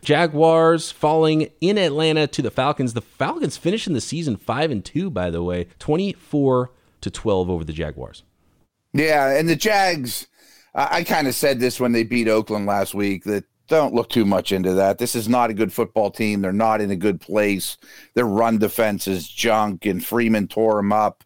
Jaguars 0.01 0.91
falling 0.91 1.49
in 1.61 1.77
Atlanta 1.77 2.27
to 2.27 2.41
the 2.41 2.51
Falcons. 2.51 2.93
The 2.93 3.01
Falcons 3.01 3.55
finishing 3.55 3.93
the 3.93 4.01
season 4.01 4.35
five 4.35 4.71
and 4.71 4.83
two, 4.83 5.09
by 5.09 5.29
the 5.29 5.41
way, 5.41 5.67
twenty 5.79 6.11
four 6.11 6.71
to 6.99 7.09
twelve 7.09 7.49
over 7.49 7.63
the 7.63 7.71
Jaguars. 7.71 8.23
Yeah, 8.91 9.29
and 9.29 9.47
the 9.47 9.55
Jags. 9.55 10.27
I 10.75 11.03
kind 11.03 11.27
of 11.27 11.35
said 11.35 11.59
this 11.59 11.79
when 11.79 11.91
they 11.91 12.03
beat 12.03 12.27
Oakland 12.27 12.65
last 12.65 12.95
week 12.95 13.25
that 13.25 13.45
don't 13.77 13.93
look 13.93 14.09
too 14.09 14.25
much 14.25 14.51
into 14.51 14.73
that. 14.73 14.97
This 14.97 15.15
is 15.15 15.27
not 15.29 15.49
a 15.49 15.53
good 15.53 15.73
football 15.73 16.11
team. 16.11 16.41
They're 16.41 16.51
not 16.51 16.81
in 16.81 16.91
a 16.91 16.95
good 16.95 17.19
place. 17.19 17.77
Their 18.13 18.25
run 18.25 18.57
defense 18.57 19.07
is 19.07 19.27
junk, 19.27 19.85
and 19.85 20.03
Freeman 20.03 20.47
tore 20.47 20.75
them 20.75 20.93
up. 20.93 21.23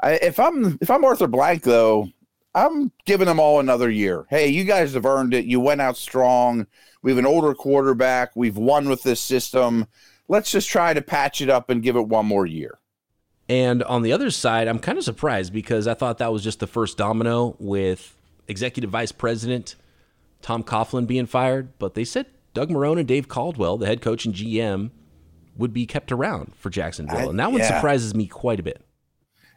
I, 0.00 0.12
if 0.14 0.38
I'm 0.38 0.78
if 0.80 0.90
I'm 0.90 1.04
Arthur 1.04 1.26
Blank 1.26 1.62
though, 1.62 2.08
I'm 2.54 2.92
giving 3.04 3.26
them 3.26 3.40
all 3.40 3.60
another 3.60 3.90
year. 3.90 4.26
Hey, 4.30 4.48
you 4.48 4.64
guys 4.64 4.94
have 4.94 5.06
earned 5.06 5.34
it. 5.34 5.44
You 5.44 5.60
went 5.60 5.80
out 5.80 5.96
strong. 5.96 6.66
We 7.02 7.10
have 7.10 7.18
an 7.18 7.26
older 7.26 7.54
quarterback. 7.54 8.34
We've 8.34 8.56
won 8.56 8.88
with 8.88 9.02
this 9.02 9.20
system. 9.20 9.86
Let's 10.28 10.50
just 10.50 10.68
try 10.68 10.92
to 10.92 11.02
patch 11.02 11.40
it 11.40 11.48
up 11.48 11.70
and 11.70 11.82
give 11.82 11.96
it 11.96 12.08
one 12.08 12.26
more 12.26 12.46
year. 12.46 12.78
And 13.48 13.82
on 13.84 14.02
the 14.02 14.12
other 14.12 14.30
side, 14.30 14.66
I'm 14.66 14.80
kind 14.80 14.98
of 14.98 15.04
surprised 15.04 15.52
because 15.52 15.86
I 15.86 15.94
thought 15.94 16.18
that 16.18 16.32
was 16.32 16.42
just 16.42 16.58
the 16.58 16.66
first 16.66 16.98
domino 16.98 17.54
with 17.60 18.16
executive 18.48 18.90
vice 18.90 19.12
president 19.12 19.76
Tom 20.46 20.62
Coughlin 20.62 21.08
being 21.08 21.26
fired, 21.26 21.76
but 21.76 21.94
they 21.94 22.04
said 22.04 22.26
Doug 22.54 22.70
Marrone 22.70 23.00
and 23.00 23.08
Dave 23.08 23.26
Caldwell, 23.26 23.78
the 23.78 23.86
head 23.86 24.00
coach 24.00 24.24
and 24.24 24.32
GM, 24.32 24.92
would 25.56 25.72
be 25.72 25.86
kept 25.86 26.12
around 26.12 26.54
for 26.54 26.70
Jacksonville. 26.70 27.18
I, 27.18 27.30
and 27.30 27.40
that 27.40 27.50
one 27.50 27.62
yeah. 27.62 27.74
surprises 27.74 28.14
me 28.14 28.28
quite 28.28 28.60
a 28.60 28.62
bit. 28.62 28.80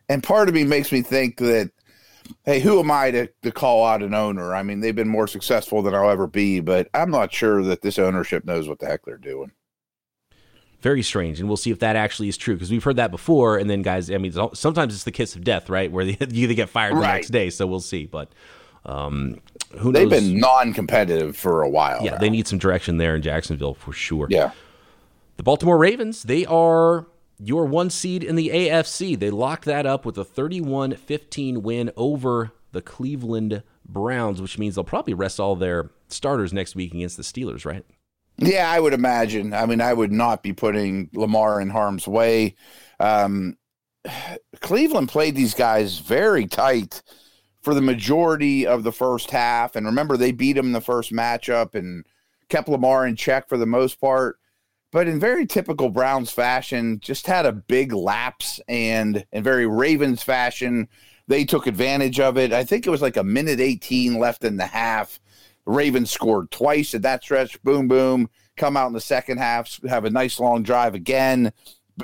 And 0.10 0.24
part 0.24 0.50
of 0.50 0.56
me 0.56 0.64
makes 0.64 0.92
me 0.92 1.04
think 1.04 1.38
that, 1.38 1.70
hey, 2.44 2.60
who 2.60 2.80
am 2.80 2.90
I 2.90 3.12
to, 3.12 3.30
to 3.44 3.52
call 3.52 3.86
out 3.86 4.02
an 4.02 4.16
owner? 4.16 4.56
I 4.56 4.64
mean, 4.64 4.80
they've 4.80 4.96
been 4.96 5.08
more 5.08 5.28
successful 5.28 5.84
than 5.84 5.94
I'll 5.94 6.10
ever 6.10 6.26
be, 6.26 6.60
but 6.60 6.90
I'm 6.96 7.12
not 7.12 7.32
sure 7.32 7.62
that 7.62 7.84
this 7.84 8.00
ownership 8.00 8.44
knows 8.44 8.68
what 8.68 8.80
the 8.80 8.88
heck 8.88 9.06
they're 9.06 9.18
doing. 9.20 9.52
Very 10.82 11.04
strange, 11.04 11.40
and 11.40 11.48
we'll 11.48 11.58
see 11.58 11.70
if 11.70 11.78
that 11.80 11.98
actually 11.98 12.30
is 12.30 12.38
true 12.38 12.56
because 12.56 12.72
we've 12.72 12.84
heard 12.84 12.96
that 12.96 13.12
before. 13.12 13.60
And 13.60 13.70
then, 13.70 13.84
guys, 13.84 14.10
I 14.10 14.18
mean, 14.18 14.34
sometimes 14.54 14.96
it's 14.96 15.04
the 15.04 15.12
kiss 15.12 15.36
of 15.36 15.44
death, 15.44 15.70
right? 15.70 15.92
Where 15.92 16.04
they, 16.04 16.18
you 16.32 16.52
get 16.56 16.70
fired 16.70 16.96
the 16.96 17.02
next 17.02 17.30
day. 17.30 17.52
So 17.52 17.68
we'll 17.68 17.80
see. 17.80 18.08
But 18.08 18.32
um, 18.86 19.40
who 19.78 19.92
They've 19.92 20.10
knows? 20.10 20.22
been 20.22 20.40
non-competitive 20.40 21.36
for 21.38 21.62
a 21.62 21.70
while. 21.70 22.04
Yeah, 22.04 22.12
now. 22.12 22.18
they 22.18 22.30
need 22.30 22.48
some 22.48 22.60
direction 22.60 22.98
there 22.98 23.16
in 23.16 23.22
Jacksonville 23.22 23.74
for 23.74 23.94
sure. 23.94 24.28
Yeah. 24.30 24.52
The 25.38 25.44
Baltimore 25.44 25.78
Ravens, 25.78 26.24
they 26.24 26.46
are 26.46 27.08
your 27.40 27.66
one 27.66 27.90
seed 27.90 28.24
in 28.24 28.36
the 28.36 28.50
AFC. 28.50 29.18
They 29.18 29.30
locked 29.30 29.66
that 29.66 29.86
up 29.86 30.06
with 30.06 30.18
a 30.18 30.26
31-15 30.26 31.60
win 31.60 31.92
over 31.96 32.52
the 32.72 32.82
Cleveland 32.82 33.64
Browns, 33.86 34.42
which 34.42 34.58
means 34.58 34.76
they'll 34.76 34.84
probably 34.84 35.14
rest 35.14 35.40
all 35.40 35.56
their 35.56 35.92
starters 36.10 36.52
next 36.52 36.76
week 36.76 36.94
against 36.94 37.18
the 37.18 37.24
Steelers, 37.24 37.66
right? 37.66 37.86
Yeah, 38.38 38.70
I 38.70 38.80
would 38.80 38.94
imagine. 38.94 39.54
I 39.54 39.66
mean, 39.66 39.82
I 39.82 39.94
would 39.94 40.12
not 40.12 40.44
be 40.44 40.54
putting 40.54 41.10
Lamar 41.14 41.60
in 41.62 41.70
harm's 41.70 42.08
way. 42.08 42.56
Um, 43.00 43.58
Cleveland 44.62 45.10
played 45.10 45.36
these 45.36 45.54
guys 45.54 46.00
very 46.00 46.48
tight 46.48 47.02
for 47.62 47.74
the 47.74 47.82
majority 47.82 48.66
of 48.66 48.84
the 48.84 48.92
first 48.92 49.32
half. 49.32 49.76
And 49.76 49.86
remember, 49.86 50.18
they 50.18 50.32
beat 50.32 50.58
him 50.58 50.68
in 50.68 50.72
the 50.72 50.82
first 50.82 51.12
matchup 51.12 51.76
and 51.76 52.06
kept 52.48 52.70
Lamar 52.70 53.06
in 53.06 53.16
check 53.16 53.48
for 53.48 53.58
the 53.58 53.66
most 53.66 54.00
part. 54.00 54.38
But 54.92 55.08
in 55.08 55.20
very 55.20 55.46
typical 55.46 55.90
Browns 55.90 56.32
fashion, 56.32 57.00
just 57.00 57.28
had 57.28 57.46
a 57.46 57.52
big 57.52 57.94
lapse. 57.94 58.60
And 58.68 59.26
in 59.32 59.44
very 59.44 59.68
Ravens 59.68 60.24
fashion, 60.24 60.88
they 61.28 61.46
took 61.46 61.68
advantage 61.68 62.20
of 62.20 62.38
it. 62.38 62.52
I 62.52 62.64
think 62.64 62.88
it 62.88 62.90
was 62.90 63.02
like 63.02 63.18
a 63.18 63.24
minute 63.24 63.60
18 63.60 64.18
left 64.18 64.44
in 64.44 64.58
the 64.58 64.66
half. 64.66 65.20
Ravens 65.66 66.10
scored 66.10 66.50
twice 66.50 66.96
at 66.96 67.04
that 67.04 67.24
stretch. 67.24 67.62
Boom, 67.62 67.88
boom. 67.88 68.30
Come 68.58 68.76
out 68.76 68.88
in 68.88 68.94
the 68.94 69.00
second 69.00 69.38
half, 69.38 69.80
have 69.88 70.06
a 70.06 70.10
nice 70.10 70.40
long 70.40 70.64
drive 70.64 70.96
again. 70.96 71.54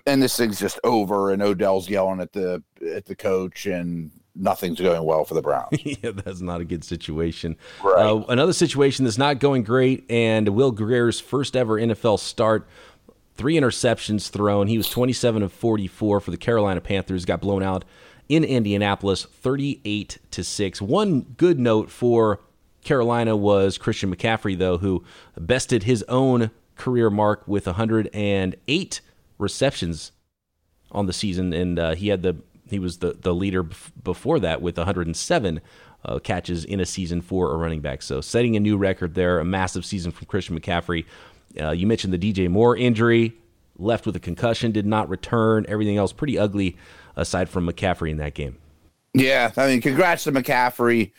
And 0.05 0.21
this 0.21 0.37
thing's 0.37 0.59
just 0.59 0.79
over, 0.83 1.31
and 1.31 1.41
Odell's 1.41 1.89
yelling 1.89 2.19
at 2.19 2.33
the 2.33 2.61
at 2.93 3.05
the 3.05 3.15
coach, 3.15 3.65
and 3.65 4.11
nothing's 4.35 4.79
going 4.79 5.03
well 5.03 5.23
for 5.25 5.33
the 5.33 5.41
Browns. 5.41 5.77
yeah, 5.83 6.11
that's 6.11 6.41
not 6.41 6.61
a 6.61 6.65
good 6.65 6.83
situation. 6.83 7.55
Right. 7.83 8.05
Uh, 8.05 8.23
another 8.29 8.53
situation 8.53 9.05
that's 9.05 9.17
not 9.17 9.39
going 9.39 9.63
great, 9.63 10.05
and 10.09 10.49
Will 10.49 10.71
Grier's 10.71 11.19
first 11.19 11.55
ever 11.55 11.79
NFL 11.79 12.19
start. 12.19 12.67
Three 13.35 13.55
interceptions 13.55 14.29
thrown. 14.29 14.67
He 14.67 14.77
was 14.77 14.89
27 14.89 15.43
of 15.43 15.51
44 15.51 16.19
for 16.19 16.31
the 16.31 16.37
Carolina 16.37 16.81
Panthers. 16.81 17.25
Got 17.25 17.41
blown 17.41 17.63
out 17.63 17.83
in 18.29 18.43
Indianapolis, 18.43 19.25
38 19.25 20.17
to 20.31 20.43
six. 20.43 20.81
One 20.81 21.21
good 21.21 21.59
note 21.59 21.89
for 21.89 22.39
Carolina 22.83 23.35
was 23.35 23.77
Christian 23.77 24.15
McCaffrey, 24.15 24.57
though, 24.57 24.77
who 24.77 25.03
bested 25.37 25.83
his 25.83 26.03
own 26.03 26.51
career 26.75 27.09
mark 27.09 27.47
with 27.47 27.65
108 27.65 29.01
receptions 29.37 30.11
on 30.91 31.05
the 31.05 31.13
season, 31.13 31.51
and 31.53 31.77
uh, 31.77 31.95
he 31.95 32.07
had 32.07 32.21
the 32.23 32.37
he 32.69 32.79
was 32.79 32.97
the 32.97 33.13
the 33.19 33.33
leader 33.33 33.63
before 34.03 34.39
that 34.39 34.61
with 34.61 34.77
107 34.77 35.61
uh, 36.05 36.19
catches 36.19 36.65
in 36.65 36.79
a 36.79 36.85
season 36.85 37.21
for 37.21 37.53
a 37.53 37.57
running 37.57 37.81
back. 37.81 38.01
So 38.01 38.21
setting 38.21 38.55
a 38.55 38.59
new 38.59 38.77
record 38.77 39.15
there, 39.15 39.39
a 39.39 39.45
massive 39.45 39.85
season 39.85 40.11
from 40.11 40.27
Christian 40.27 40.59
McCaffrey. 40.59 41.05
Uh, 41.59 41.71
you 41.71 41.87
mentioned 41.87 42.13
the 42.13 42.33
DJ 42.33 42.49
Moore 42.49 42.75
injury, 42.75 43.33
left 43.77 44.05
with 44.05 44.15
a 44.15 44.19
concussion, 44.19 44.71
did 44.71 44.85
not 44.85 45.09
return. 45.09 45.65
Everything 45.67 45.97
else 45.97 46.11
pretty 46.13 46.37
ugly 46.37 46.77
aside 47.15 47.49
from 47.49 47.67
McCaffrey 47.67 48.11
in 48.11 48.17
that 48.17 48.33
game. 48.33 48.57
Yeah, 49.13 49.51
I 49.55 49.67
mean, 49.67 49.81
congrats 49.81 50.25
to 50.25 50.31
McCaffrey. 50.31 51.11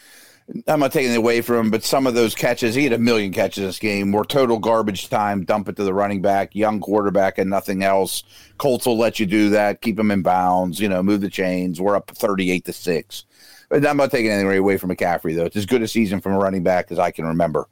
I'm 0.68 0.80
not 0.80 0.92
taking 0.92 1.12
it 1.12 1.16
away 1.16 1.40
from 1.40 1.56
him, 1.56 1.70
but 1.70 1.82
some 1.82 2.06
of 2.06 2.14
those 2.14 2.34
catches, 2.34 2.74
he 2.74 2.84
had 2.84 2.92
a 2.92 2.98
million 2.98 3.32
catches 3.32 3.64
this 3.64 3.78
game, 3.80 4.12
were 4.12 4.24
total 4.24 4.58
garbage 4.58 5.08
time. 5.08 5.44
Dump 5.44 5.68
it 5.68 5.76
to 5.76 5.84
the 5.84 5.92
running 5.92 6.22
back, 6.22 6.54
young 6.54 6.80
quarterback, 6.80 7.38
and 7.38 7.50
nothing 7.50 7.82
else. 7.82 8.22
Colts 8.56 8.86
will 8.86 8.96
let 8.96 9.18
you 9.18 9.26
do 9.26 9.50
that, 9.50 9.80
keep 9.80 9.96
them 9.96 10.12
in 10.12 10.22
bounds, 10.22 10.78
you 10.78 10.88
know, 10.88 11.02
move 11.02 11.20
the 11.20 11.28
chains. 11.28 11.80
We're 11.80 11.96
up 11.96 12.10
38 12.12 12.64
to 12.64 12.72
6. 12.72 13.24
But 13.68 13.84
I'm 13.84 13.96
not 13.96 14.12
taking 14.12 14.30
anything 14.30 14.56
away 14.56 14.76
from 14.76 14.90
McCaffrey, 14.90 15.34
though. 15.34 15.46
It's 15.46 15.56
as 15.56 15.66
good 15.66 15.82
a 15.82 15.88
season 15.88 16.20
from 16.20 16.32
a 16.32 16.38
running 16.38 16.62
back 16.62 16.92
as 16.92 16.98
I 17.00 17.10
can 17.10 17.26
remember. 17.26 17.68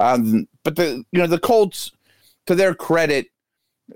Um, 0.00 0.48
but 0.64 0.74
the 0.74 1.04
you 1.12 1.20
know, 1.20 1.28
the 1.28 1.38
Colts, 1.38 1.92
to 2.46 2.54
their 2.56 2.74
credit, 2.74 3.28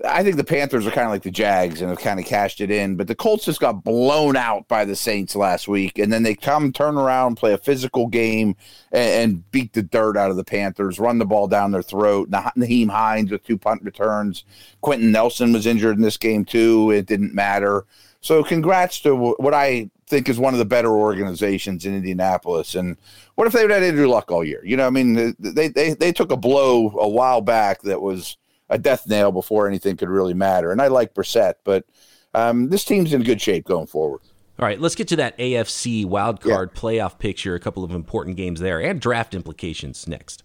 I 0.05 0.23
think 0.23 0.37
the 0.37 0.43
Panthers 0.45 0.87
are 0.87 0.91
kind 0.91 1.05
of 1.05 1.11
like 1.11 1.23
the 1.23 1.31
Jags 1.31 1.81
and 1.81 1.89
have 1.89 1.99
kind 1.99 2.17
of 2.17 2.25
cashed 2.25 2.61
it 2.61 2.71
in, 2.71 2.95
but 2.95 3.07
the 3.07 3.15
Colts 3.15 3.43
just 3.43 3.59
got 3.59 3.83
blown 3.83 4.37
out 4.37 4.65
by 4.69 4.85
the 4.85 4.95
Saints 4.95 5.35
last 5.35 5.67
week, 5.67 5.99
and 5.99 6.13
then 6.13 6.23
they 6.23 6.33
come 6.33 6.71
turn 6.71 6.97
around, 6.97 7.35
play 7.35 7.51
a 7.51 7.57
physical 7.57 8.07
game, 8.07 8.55
and, 8.93 9.31
and 9.31 9.51
beat 9.51 9.73
the 9.73 9.83
dirt 9.83 10.15
out 10.15 10.31
of 10.31 10.37
the 10.37 10.45
Panthers, 10.45 10.97
run 10.97 11.17
the 11.17 11.25
ball 11.25 11.47
down 11.47 11.71
their 11.71 11.81
throat. 11.81 12.29
Nah- 12.29 12.51
Nyheim 12.57 12.89
Hines 12.89 13.31
with 13.31 13.43
two 13.43 13.57
punt 13.57 13.83
returns. 13.83 14.45
Quenton 14.79 15.11
Nelson 15.11 15.51
was 15.51 15.67
injured 15.67 15.97
in 15.97 16.03
this 16.03 16.17
game 16.17 16.45
too. 16.45 16.91
It 16.91 17.05
didn't 17.05 17.33
matter. 17.33 17.85
So 18.21 18.43
congrats 18.43 19.01
to 19.01 19.15
what 19.15 19.53
I 19.53 19.89
think 20.07 20.29
is 20.29 20.39
one 20.39 20.53
of 20.53 20.59
the 20.59 20.65
better 20.65 20.91
organizations 20.91 21.85
in 21.85 21.95
Indianapolis. 21.95 22.75
And 22.75 22.97
what 23.35 23.47
if 23.47 23.53
they 23.53 23.61
had 23.61 23.71
Andrew 23.71 24.07
Luck 24.07 24.31
all 24.31 24.43
year? 24.43 24.61
You 24.63 24.77
know, 24.77 24.85
I 24.85 24.91
mean, 24.91 25.35
they 25.39 25.69
they 25.69 25.95
they 25.95 26.13
took 26.13 26.31
a 26.31 26.37
blow 26.37 26.95
a 26.99 27.09
while 27.09 27.41
back 27.41 27.81
that 27.81 28.01
was 28.01 28.37
a 28.71 28.79
death 28.79 29.07
nail 29.07 29.31
before 29.31 29.67
anything 29.67 29.97
could 29.97 30.09
really 30.09 30.33
matter. 30.33 30.71
And 30.71 30.81
I 30.81 30.87
like 30.87 31.13
Brissett, 31.13 31.55
but 31.63 31.85
um, 32.33 32.69
this 32.69 32.85
team's 32.85 33.13
in 33.13 33.21
good 33.21 33.41
shape 33.41 33.65
going 33.65 33.85
forward. 33.85 34.21
All 34.57 34.65
right, 34.65 34.79
let's 34.79 34.95
get 34.95 35.07
to 35.09 35.15
that 35.17 35.37
AFC 35.37 36.05
wildcard 36.05 36.69
yeah. 36.73 36.79
playoff 36.79 37.19
picture. 37.19 37.53
A 37.53 37.59
couple 37.59 37.83
of 37.83 37.91
important 37.91 38.37
games 38.37 38.59
there 38.59 38.79
and 38.79 38.99
draft 38.99 39.35
implications 39.35 40.07
next. 40.07 40.43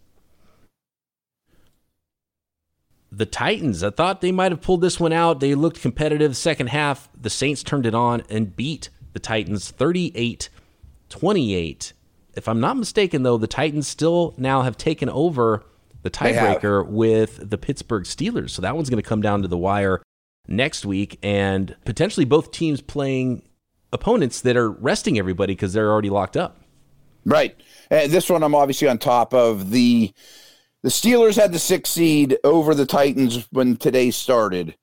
The 3.13 3.27
Titans, 3.27 3.83
I 3.85 3.91
thought 3.91 4.21
they 4.21 4.33
might 4.33 4.53
have 4.53 4.61
pulled 4.61 4.81
this 4.81 4.99
one 4.99 5.13
out. 5.13 5.41
They 5.41 5.55
looked 5.55 5.81
competitive 5.81 6.37
second 6.37 6.69
half. 6.69 7.09
The 7.19 7.31
Saints 7.31 7.63
turned 7.63 7.87
it 7.87 7.95
on 7.95 8.25
and 8.29 8.57
beat 8.57 8.91
the 9.13 9.21
Titans 9.21 9.71
38 9.71 10.51
28. 11.09 11.93
If 12.35 12.49
I'm 12.49 12.61
not 12.61 12.77
mistaken, 12.77 13.23
though, 13.23 13.39
the 13.39 13.47
Titans 13.47 13.87
still 13.87 14.35
now 14.37 14.63
have 14.63 14.77
taken 14.77 15.09
over 15.09 15.65
the 16.07 16.19
tiebreaker 16.19 16.87
with 16.87 17.51
the 17.51 17.59
Pittsburgh 17.59 18.05
Steelers. 18.05 18.51
So 18.51 18.63
that 18.63 18.77
one's 18.77 18.89
going 18.89 19.03
to 19.03 19.09
come 19.09 19.21
down 19.21 19.43
to 19.43 19.49
the 19.49 19.59
wire 19.59 20.03
next 20.47 20.87
week, 20.87 21.19
and 21.23 21.75
potentially 21.85 22.25
both 22.25 22.53
teams 22.53 22.81
playing 22.81 23.43
opponents 23.93 24.41
that 24.43 24.57
are 24.57 24.71
resting 24.71 25.19
everybody 25.19 25.55
because 25.55 25.73
they're 25.73 25.91
already 25.91 26.11
locked 26.11 26.37
up. 26.37 26.61
Right. 27.25 27.57
And 27.91 28.13
this 28.13 28.31
one 28.31 28.43
I'm 28.45 28.55
obviously 28.55 28.89
on 28.89 28.99
top 28.99 29.35
of. 29.35 29.71
The 29.71 30.13
the 30.83 30.91
Steelers 30.91 31.35
had 31.35 31.53
the 31.53 31.59
6 31.59 31.91
seed 31.91 32.39
over 32.45 32.73
the 32.73 32.87
Titans 32.87 33.49
when 33.51 33.77
today 33.77 34.13
started. 34.13 34.77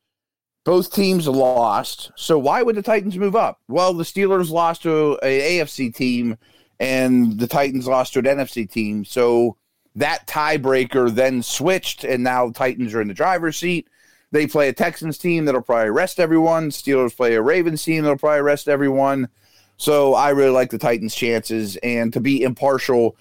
Both 0.65 0.93
teams 0.93 1.27
lost. 1.27 2.11
So 2.17 2.37
why 2.37 2.61
would 2.61 2.75
the 2.75 2.81
Titans 2.81 3.17
move 3.17 3.35
up? 3.37 3.59
Well, 3.69 3.93
the 3.93 4.03
Steelers 4.03 4.49
lost 4.49 4.83
to 4.83 5.17
an 5.23 5.29
AFC 5.29 5.95
team 5.95 6.37
and 6.79 7.39
the 7.39 7.47
Titans 7.47 7.87
lost 7.87 8.13
to 8.13 8.19
an 8.19 8.25
NFC 8.25 8.69
team. 8.69 9.05
So 9.05 9.55
that 9.95 10.25
tiebreaker 10.27 11.13
then 11.13 11.43
switched, 11.43 12.03
and 12.03 12.23
now 12.23 12.49
Titans 12.49 12.93
are 12.93 13.01
in 13.01 13.07
the 13.07 13.13
driver's 13.13 13.57
seat. 13.57 13.87
They 14.31 14.47
play 14.47 14.67
a 14.69 14.73
Texans 14.73 15.19
team 15.19 15.45
that'll 15.45 15.61
probably 15.61 15.91
rest 15.91 16.19
everyone. 16.19 16.71
Steelers 16.71 17.15
play 17.15 17.35
a 17.35 17.41
Ravens 17.41 17.83
team 17.83 18.01
that'll 18.03 18.17
probably 18.17 18.41
rest 18.41 18.67
everyone. 18.67 19.27
So 19.77 20.15
I 20.15 20.29
really 20.29 20.49
like 20.51 20.71
the 20.71 20.79
Titans' 20.79 21.13
chances. 21.13 21.75
And 21.77 22.11
to 22.13 22.19
be 22.19 22.41
impartial, 22.41 23.15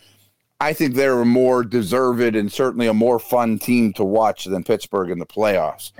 I 0.59 0.73
think 0.73 0.95
they're 0.95 1.21
a 1.21 1.27
more 1.27 1.65
deserved 1.65 2.37
and 2.37 2.51
certainly 2.51 2.87
a 2.87 2.95
more 2.95 3.19
fun 3.19 3.59
team 3.59 3.93
to 3.95 4.05
watch 4.05 4.45
than 4.47 4.65
Pittsburgh 4.65 5.11
in 5.11 5.19
the 5.19 5.27
playoffs. 5.27 5.93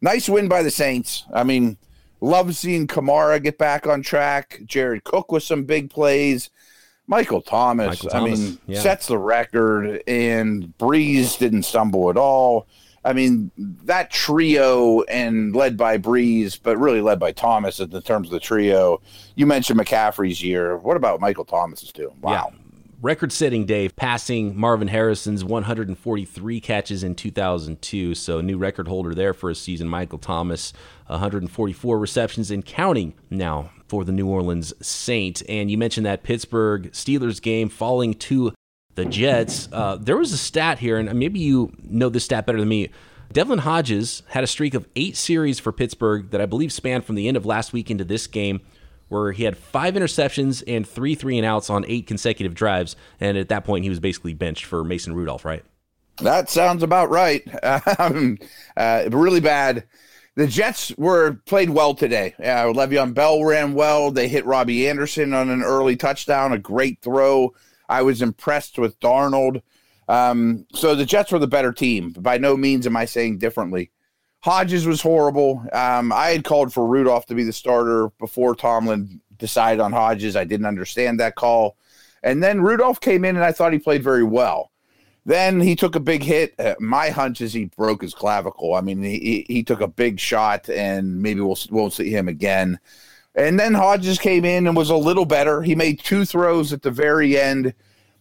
Nice 0.00 0.28
win 0.28 0.48
by 0.48 0.62
the 0.62 0.70
Saints. 0.70 1.24
I 1.32 1.44
mean, 1.44 1.78
love 2.20 2.54
seeing 2.54 2.86
Kamara 2.86 3.42
get 3.42 3.56
back 3.56 3.86
on 3.86 4.02
track. 4.02 4.60
Jared 4.66 5.04
Cook 5.04 5.32
with 5.32 5.44
some 5.44 5.64
big 5.64 5.88
plays. 5.88 6.50
Michael 7.08 7.40
Thomas, 7.40 7.88
Michael 8.04 8.10
Thomas 8.10 8.38
I 8.38 8.42
mean, 8.42 8.58
yeah. 8.66 8.80
sets 8.80 9.06
the 9.06 9.18
record, 9.18 10.02
and 10.06 10.74
Brees 10.78 11.38
didn't 11.38 11.62
stumble 11.64 12.10
at 12.10 12.16
all. 12.16 12.68
I 13.04 13.14
mean, 13.14 13.50
that 13.56 14.10
trio 14.10 15.02
and 15.02 15.56
led 15.56 15.78
by 15.78 15.96
Brees, 15.96 16.60
but 16.62 16.76
really 16.76 17.00
led 17.00 17.18
by 17.18 17.32
Thomas 17.32 17.80
in 17.80 17.90
terms 18.02 18.28
of 18.28 18.32
the 18.32 18.40
trio. 18.40 19.00
You 19.34 19.46
mentioned 19.46 19.80
McCaffrey's 19.80 20.42
year. 20.42 20.76
What 20.76 20.98
about 20.98 21.18
Michael 21.18 21.46
Thomas's 21.46 21.92
doing? 21.92 22.20
Wow. 22.20 22.52
Yeah. 22.52 22.58
Record 23.00 23.30
setting, 23.30 23.64
day, 23.64 23.88
passing 23.88 24.58
Marvin 24.58 24.88
Harrison's 24.88 25.44
143 25.44 26.60
catches 26.60 27.04
in 27.04 27.14
2002. 27.14 28.16
So, 28.16 28.40
new 28.40 28.58
record 28.58 28.88
holder 28.88 29.14
there 29.14 29.32
for 29.32 29.50
a 29.50 29.54
season. 29.54 29.86
Michael 29.86 30.18
Thomas, 30.18 30.72
144 31.06 31.96
receptions 31.96 32.50
and 32.50 32.64
counting 32.64 33.14
now 33.30 33.70
for 33.86 34.04
the 34.04 34.10
New 34.10 34.26
Orleans 34.26 34.74
Saints. 34.84 35.42
And 35.42 35.70
you 35.70 35.78
mentioned 35.78 36.06
that 36.06 36.24
Pittsburgh 36.24 36.90
Steelers 36.90 37.40
game 37.40 37.68
falling 37.68 38.14
to 38.14 38.52
the 38.96 39.04
Jets. 39.04 39.68
Uh, 39.70 39.96
there 40.00 40.16
was 40.16 40.32
a 40.32 40.38
stat 40.38 40.80
here, 40.80 40.98
and 40.98 41.16
maybe 41.16 41.38
you 41.38 41.72
know 41.84 42.08
this 42.08 42.24
stat 42.24 42.46
better 42.46 42.58
than 42.58 42.68
me. 42.68 42.88
Devlin 43.32 43.60
Hodges 43.60 44.24
had 44.30 44.42
a 44.42 44.48
streak 44.48 44.74
of 44.74 44.88
eight 44.96 45.16
series 45.16 45.60
for 45.60 45.70
Pittsburgh 45.70 46.30
that 46.30 46.40
I 46.40 46.46
believe 46.46 46.72
spanned 46.72 47.04
from 47.04 47.14
the 47.14 47.28
end 47.28 47.36
of 47.36 47.46
last 47.46 47.72
week 47.72 47.92
into 47.92 48.04
this 48.04 48.26
game, 48.26 48.60
where 49.08 49.32
he 49.32 49.44
had 49.44 49.56
five 49.56 49.94
interceptions 49.94 50.62
and 50.66 50.86
three 50.86 51.14
three 51.14 51.38
and 51.38 51.46
outs 51.46 51.70
on 51.70 51.84
eight 51.86 52.06
consecutive 52.06 52.54
drives. 52.54 52.96
And 53.20 53.36
at 53.38 53.48
that 53.48 53.64
point, 53.64 53.84
he 53.84 53.90
was 53.90 54.00
basically 54.00 54.34
benched 54.34 54.64
for 54.64 54.84
Mason 54.84 55.14
Rudolph, 55.14 55.44
right? 55.44 55.64
That 56.20 56.50
sounds 56.50 56.82
about 56.82 57.10
right. 57.10 57.42
Um, 57.98 58.38
uh, 58.76 59.08
really 59.10 59.40
bad 59.40 59.84
the 60.38 60.46
Jets 60.46 60.96
were 60.96 61.32
played 61.46 61.70
well 61.70 61.94
today. 61.94 62.32
Uh, 62.38 62.72
Le'Veon 62.72 63.12
Bell 63.12 63.42
ran 63.42 63.74
well. 63.74 64.12
They 64.12 64.28
hit 64.28 64.46
Robbie 64.46 64.88
Anderson 64.88 65.34
on 65.34 65.50
an 65.50 65.64
early 65.64 65.96
touchdown, 65.96 66.52
a 66.52 66.58
great 66.58 67.02
throw. 67.02 67.52
I 67.88 68.02
was 68.02 68.22
impressed 68.22 68.78
with 68.78 69.00
Darnold. 69.00 69.62
Um, 70.06 70.64
so 70.72 70.94
the 70.94 71.04
Jets 71.04 71.32
were 71.32 71.40
the 71.40 71.48
better 71.48 71.72
team. 71.72 72.10
By 72.12 72.38
no 72.38 72.56
means 72.56 72.86
am 72.86 72.96
I 72.96 73.04
saying 73.04 73.38
differently. 73.38 73.90
Hodges 74.40 74.86
was 74.86 75.02
horrible. 75.02 75.64
Um, 75.72 76.12
I 76.12 76.28
had 76.28 76.44
called 76.44 76.72
for 76.72 76.86
Rudolph 76.86 77.26
to 77.26 77.34
be 77.34 77.44
the 77.44 77.52
starter 77.52 78.10
before 78.18 78.54
Tomlin 78.54 79.20
decided 79.36 79.80
on 79.80 79.92
Hodges. 79.92 80.36
I 80.36 80.44
didn't 80.44 80.66
understand 80.66 81.18
that 81.20 81.34
call. 81.34 81.76
And 82.22 82.42
then 82.42 82.60
Rudolph 82.60 83.00
came 83.00 83.24
in, 83.24 83.36
and 83.36 83.44
I 83.44 83.52
thought 83.52 83.72
he 83.72 83.78
played 83.78 84.02
very 84.02 84.24
well. 84.24 84.70
Then 85.24 85.60
he 85.60 85.76
took 85.76 85.94
a 85.94 86.00
big 86.00 86.22
hit. 86.22 86.54
Uh, 86.58 86.74
my 86.80 87.10
hunch 87.10 87.40
is 87.40 87.52
he 87.52 87.66
broke 87.66 88.02
his 88.02 88.14
clavicle. 88.14 88.74
I 88.74 88.80
mean, 88.80 89.02
he 89.02 89.44
he 89.48 89.62
took 89.62 89.80
a 89.80 89.88
big 89.88 90.18
shot, 90.18 90.68
and 90.70 91.20
maybe 91.20 91.40
we'll 91.40 91.58
won't 91.70 91.92
see 91.92 92.10
him 92.10 92.28
again. 92.28 92.78
And 93.34 93.60
then 93.60 93.74
Hodges 93.74 94.18
came 94.18 94.44
in 94.44 94.66
and 94.66 94.76
was 94.76 94.90
a 94.90 94.96
little 94.96 95.26
better. 95.26 95.62
He 95.62 95.74
made 95.74 96.00
two 96.00 96.24
throws 96.24 96.72
at 96.72 96.82
the 96.82 96.90
very 96.90 97.38
end 97.38 97.74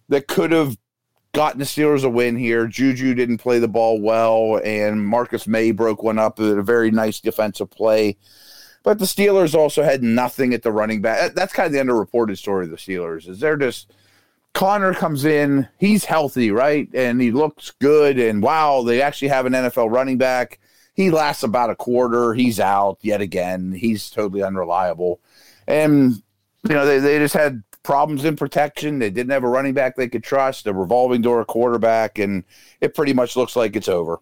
that 0.10 0.27
could 0.27 0.51
have 0.51 0.77
gotten 1.38 1.60
the 1.60 1.65
Steelers 1.65 2.04
a 2.04 2.10
win 2.10 2.36
here. 2.36 2.67
Juju 2.67 3.13
didn't 3.13 3.38
play 3.38 3.60
the 3.60 3.67
ball 3.67 4.02
well, 4.02 4.60
and 4.65 5.06
Marcus 5.06 5.47
Maye 5.47 5.71
broke 5.71 6.04
one 6.04 6.19
up 6.19 6.39
at 6.39 6.58
a 6.58 6.63
very 6.63 6.91
nice 6.91 7.21
defensive 7.21 7.69
play. 7.69 8.17
But 8.84 9.00
the 9.00 9.06
Steelers 9.06 9.56
also 9.56 9.84
had 9.84 10.04
nothing 10.04 10.54
at 10.54 10.63
the 10.63 10.71
running 10.71 11.02
back. 11.02 11.34
That's 11.34 11.54
kind 11.54 11.67
of 11.67 11.73
the 11.73 11.80
underreported 11.80 12.38
story 12.38 12.65
of 12.65 12.71
the 12.71 12.78
Steelers. 12.78 13.30
Is 13.30 13.39
they're 13.39 13.56
just– 13.56 13.93
Connor 14.58 14.95
comes 14.95 15.23
in, 15.23 15.67
he's 15.78 16.06
healthy, 16.06 16.50
right? 16.50 16.89
And 16.91 17.21
he 17.21 17.32
looks 17.32 17.69
good. 17.80 18.17
And 18.17 18.41
wow, 18.41 18.82
they 18.82 19.04
actually 19.04 19.28
have 19.28 19.45
an 19.45 19.54
NFL 19.54 19.91
running 19.91 20.17
back. 20.17 20.60
He 20.95 21.12
lasts 21.12 21.43
about 21.43 21.69
a 21.69 21.76
quarter. 21.76 22.34
He's 22.34 22.60
out 22.60 22.97
yet 23.02 23.21
again. 23.21 23.71
He's 23.71 24.10
totally 24.10 24.41
unreliable. 24.41 25.19
And, 25.67 26.23
you 26.67 26.73
know, 26.73 26.88
they, 26.88 26.97
they 26.97 27.19
just 27.19 27.36
had 27.36 27.62
problems 27.88 28.26
in 28.26 28.36
protection. 28.36 29.00
They 29.00 29.10
didn't 29.10 29.32
have 29.32 29.45
a 29.45 29.47
running 29.47 29.73
back 29.73 29.95
they 29.95 30.10
could 30.10 30.21
trust, 30.21 30.67
a 30.67 30.73
revolving 30.73 31.21
door 31.21 31.43
quarterback, 31.45 32.19
and 32.19 32.43
it 32.82 32.93
pretty 32.93 33.13
much 33.13 33.38
looks 33.38 33.56
like 33.56 33.78
it's 33.78 33.88
over. 33.88 34.19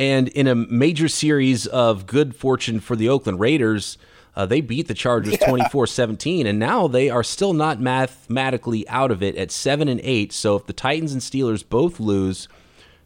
And 0.00 0.28
in 0.28 0.46
a 0.46 0.54
major 0.54 1.06
series 1.06 1.66
of 1.66 2.06
good 2.06 2.34
fortune 2.34 2.80
for 2.80 2.96
the 2.96 3.10
Oakland 3.10 3.40
Raiders, 3.40 3.98
uh, 4.34 4.46
they 4.46 4.62
beat 4.62 4.88
the 4.88 4.94
Chargers 4.94 5.36
24 5.38 5.86
17, 5.86 6.46
and 6.46 6.58
now 6.58 6.88
they 6.88 7.10
are 7.10 7.22
still 7.22 7.52
not 7.52 7.78
mathematically 7.78 8.88
out 8.88 9.10
of 9.10 9.22
it 9.22 9.36
at 9.36 9.50
7 9.50 9.86
and 9.86 10.00
8. 10.02 10.32
So 10.32 10.56
if 10.56 10.64
the 10.64 10.72
Titans 10.72 11.12
and 11.12 11.20
Steelers 11.20 11.62
both 11.68 12.00
lose, 12.00 12.48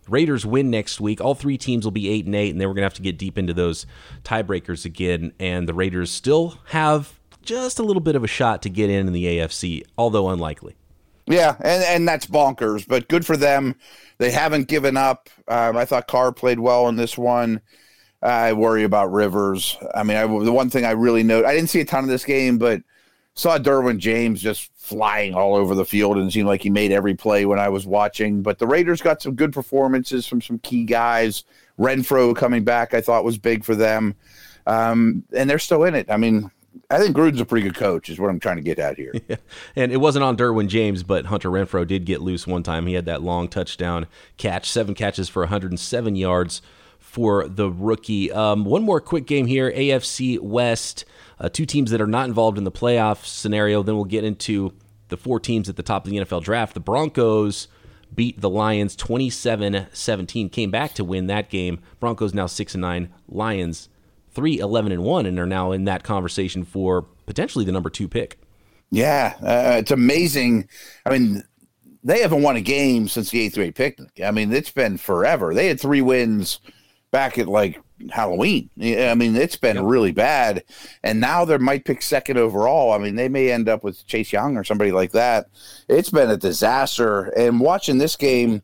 Raiders 0.09 0.47
win 0.47 0.71
next 0.71 1.01
week, 1.01 1.21
all 1.21 1.35
three 1.35 1.59
teams 1.59 1.85
will 1.85 1.91
be 1.91 2.09
8 2.09 2.27
and 2.27 2.37
8, 2.37 2.51
and 2.51 2.61
then 2.61 2.69
we're 2.69 2.75
going 2.75 2.83
to 2.83 2.87
have 2.87 2.95
to 2.95 3.03
get 3.03 3.19
deep 3.19 3.37
into 3.37 3.53
those 3.53 3.85
tiebreakers 4.23 4.85
again. 4.85 5.33
And 5.41 5.69
the 5.69 5.75
Raiders 5.75 6.13
still 6.13 6.61
have 6.67 7.18
just 7.49 7.79
a 7.79 7.83
little 7.83 8.03
bit 8.03 8.15
of 8.15 8.23
a 8.23 8.29
shot 8.29 8.63
to 8.63 8.69
get 8.69 8.91
in 8.91 9.07
in 9.07 9.13
the 9.13 9.25
AFC, 9.25 9.83
although 9.97 10.29
unlikely. 10.29 10.77
Yeah, 11.27 11.57
and, 11.61 11.83
and 11.85 12.09
that's 12.09 12.27
bonkers, 12.27 12.87
but 12.87 13.09
good 13.09 13.25
for 13.25 13.37
them. 13.37 13.75
They 14.19 14.31
haven't 14.31 14.69
given 14.69 14.97
up. 14.97 15.31
Um, 15.49 15.77
I 15.77 15.85
thought 15.85 16.09
Carr 16.09 16.33
played 16.33 16.61
well 16.61 16.89
in 16.89 16.97
this 16.97 17.17
one. 17.17 17.61
I 18.23 18.53
worry 18.53 18.85
about 18.85 19.13
Rivers. 19.13 19.79
I 19.95 20.03
mean, 20.03 20.17
I, 20.17 20.27
the 20.27 20.53
one 20.53 20.71
thing 20.71 20.85
I 20.85 20.91
really 20.91 21.23
note, 21.23 21.45
I 21.45 21.55
didn't 21.55 21.71
see 21.71 21.81
a 21.81 21.85
ton 21.85 22.05
of 22.05 22.11
this 22.11 22.25
game, 22.25 22.59
but 22.59 22.83
saw 23.35 23.59
Derwin 23.59 23.99
James 23.99 24.43
just 24.43 24.71
flying 24.75 25.35
all 25.35 25.55
over 25.55 25.75
the 25.75 25.85
field 25.85 26.19
and 26.19 26.33
seemed 26.33 26.49
like 26.49 26.63
he 26.63 26.71
made 26.71 26.91
every 26.91 27.15
play 27.15 27.47
when 27.47 27.59
I 27.59 27.69
was 27.69 27.87
watching. 27.87 28.43
But 28.43 28.59
the 28.59 28.67
Raiders 28.67 29.01
got 29.01 29.23
some 29.23 29.35
good 29.35 29.53
performances 29.53 30.27
from 30.27 30.43
some 30.43 30.59
key 30.59 30.85
guys. 30.85 31.45
Renfrow 31.79 32.35
coming 32.35 32.65
back, 32.65 32.95
I 32.95 33.01
thought 33.01 33.25
was 33.25 33.39
big 33.39 33.65
for 33.65 33.75
them. 33.75 34.17
Um, 34.67 35.23
and 35.33 35.49
they're 35.49 35.59
still 35.59 35.85
in 35.85 35.95
it. 35.95 36.11
I 36.11 36.17
mean, 36.17 36.51
I 36.91 36.99
think 36.99 37.17
Gruden's 37.17 37.41
a 37.41 37.45
pretty 37.45 37.67
good 37.67 37.77
coach, 37.77 38.09
is 38.09 38.19
what 38.19 38.31
I'm 38.31 38.41
trying 38.41 38.57
to 38.57 38.63
get 38.63 38.79
at 38.79 38.97
here. 38.97 39.13
Yeah. 39.29 39.37
And 39.77 39.93
it 39.93 39.99
wasn't 39.99 40.25
on 40.25 40.37
Derwin 40.37 40.69
James, 40.69 41.03
but 41.03 41.27
Hunter 41.27 41.51
Renfrow 41.51 41.87
did 41.87 42.07
get 42.07 42.23
loose 42.23 42.47
one 42.47 42.63
time. 42.63 42.87
He 42.87 42.95
had 42.95 43.05
that 43.07 43.23
long 43.23 43.49
touchdown 43.49 44.07
catch, 44.39 44.71
seven 44.71 44.95
catches 44.95 45.29
for 45.29 45.43
107 45.43 46.17
yards 46.17 46.63
for 46.99 47.47
the 47.47 47.71
rookie. 47.71 48.33
Um, 48.33 48.65
one 48.65 48.83
more 48.83 49.01
quick 49.01 49.27
game 49.27 49.47
here 49.47 49.71
AFC 49.71 50.39
West, 50.41 51.05
uh, 51.39 51.49
two 51.49 51.67
teams 51.67 51.91
that 51.91 52.01
are 52.01 52.07
not 52.07 52.29
involved 52.29 52.57
in 52.57 52.65
the 52.65 52.73
playoff 52.73 53.25
scenario. 53.25 53.83
Then 53.83 53.97
we'll 53.97 54.05
get 54.05 54.25
into 54.25 54.73
the 55.09 55.17
four 55.17 55.41
teams 55.41 55.69
at 55.69 55.77
the 55.77 55.83
top 55.83 56.05
of 56.05 56.11
the 56.11 56.19
NFL 56.19 56.43
draft. 56.43 56.75
The 56.75 56.81
Broncos 56.81 57.69
beat 58.15 58.41
the 58.41 58.51
Lions 58.51 58.97
27 58.97 59.87
17, 59.93 60.49
came 60.49 60.71
back 60.71 60.95
to 60.95 61.05
win 61.05 61.27
that 61.27 61.51
game. 61.51 61.81
Broncos 62.01 62.35
now 62.35 62.47
6 62.47 62.75
and 62.75 62.83
9, 62.83 63.09
Lions 63.29 63.89
3 64.33 64.59
11 64.59 64.93
and 64.93 65.03
1, 65.03 65.27
and 65.27 65.39
are 65.39 65.47
now 65.47 65.73
in 65.73 65.85
that 65.85 66.03
conversation 66.03 66.65
for 66.65 67.03
potentially 67.27 67.65
the 67.65 67.73
number 67.73 67.91
two 67.91 68.09
pick. 68.09 68.39
Yeah, 68.91 69.35
uh, 69.43 69.79
it's 69.79 69.91
amazing. 69.91 70.69
I 71.05 71.11
mean, 71.11 71.45
they 72.03 72.21
haven't 72.21 72.43
won 72.43 72.57
a 72.57 72.61
game 72.61 73.09
since 73.09 73.31
the 73.31 73.49
8th 73.49 73.55
grade 73.55 73.75
picnic. 73.75 74.21
I 74.25 74.31
mean, 74.31 74.53
it's 74.53 74.71
been 74.71 74.97
forever. 74.97 75.53
They 75.53 75.67
had 75.67 75.81
three 75.81 76.01
wins 76.01 76.61
back 77.11 77.39
at 77.39 77.49
like 77.49 77.81
Halloween. 78.11 78.71
I 78.81 79.15
mean, 79.15 79.37
it's 79.37 79.57
been 79.57 79.77
yep. 79.77 79.85
really 79.87 80.13
bad. 80.13 80.65
And 81.03 81.21
now 81.21 81.45
they 81.45 81.59
might 81.59 81.85
pick 81.85 82.03
second 82.03 82.39
overall. 82.39 82.93
I 82.93 82.99
mean, 82.99 83.17
they 83.17 83.29
may 83.29 83.51
end 83.51 83.69
up 83.69 83.83
with 83.83 84.07
Chase 84.07 84.33
Young 84.33 84.57
or 84.57 84.65
somebody 84.65 84.93
like 84.93 85.13
that. 85.13 85.47
It's 85.89 86.11
been 86.11 86.31
a 86.31 86.37
disaster. 86.37 87.25
And 87.37 87.61
watching 87.61 87.99
this 87.99 88.17
game, 88.17 88.63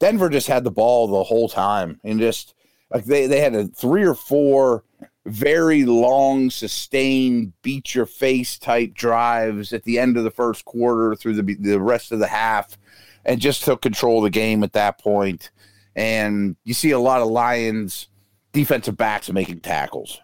Denver 0.00 0.28
just 0.28 0.48
had 0.48 0.64
the 0.64 0.70
ball 0.70 1.06
the 1.06 1.22
whole 1.22 1.48
time 1.48 2.00
and 2.04 2.18
just 2.18 2.54
like 2.92 3.04
they, 3.04 3.26
they 3.26 3.40
had 3.40 3.54
a 3.54 3.66
three 3.68 4.04
or 4.04 4.14
four 4.14 4.84
very 5.24 5.84
long, 5.84 6.50
sustained, 6.50 7.52
beat 7.62 7.94
your 7.94 8.06
face 8.06 8.58
type 8.58 8.94
drives 8.94 9.72
at 9.72 9.84
the 9.84 9.98
end 9.98 10.16
of 10.16 10.24
the 10.24 10.30
first 10.30 10.64
quarter 10.64 11.14
through 11.14 11.34
the, 11.34 11.54
the 11.54 11.80
rest 11.80 12.12
of 12.12 12.18
the 12.18 12.26
half 12.26 12.76
and 13.24 13.40
just 13.40 13.62
took 13.64 13.82
control 13.82 14.18
of 14.18 14.24
the 14.24 14.30
game 14.30 14.62
at 14.62 14.72
that 14.72 14.98
point 14.98 15.50
and 15.94 16.56
you 16.64 16.74
see 16.74 16.90
a 16.90 16.98
lot 16.98 17.20
of 17.20 17.28
Lions 17.28 18.08
defensive 18.52 18.96
backs 18.96 19.30
making 19.30 19.60
tackles, 19.60 20.20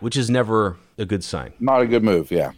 which 0.00 0.16
is 0.16 0.30
never 0.30 0.76
a 0.98 1.04
good 1.04 1.24
sign. 1.24 1.52
Not 1.60 1.82
a 1.82 1.86
good 1.86 2.04
move, 2.04 2.30
yeah. 2.30 2.52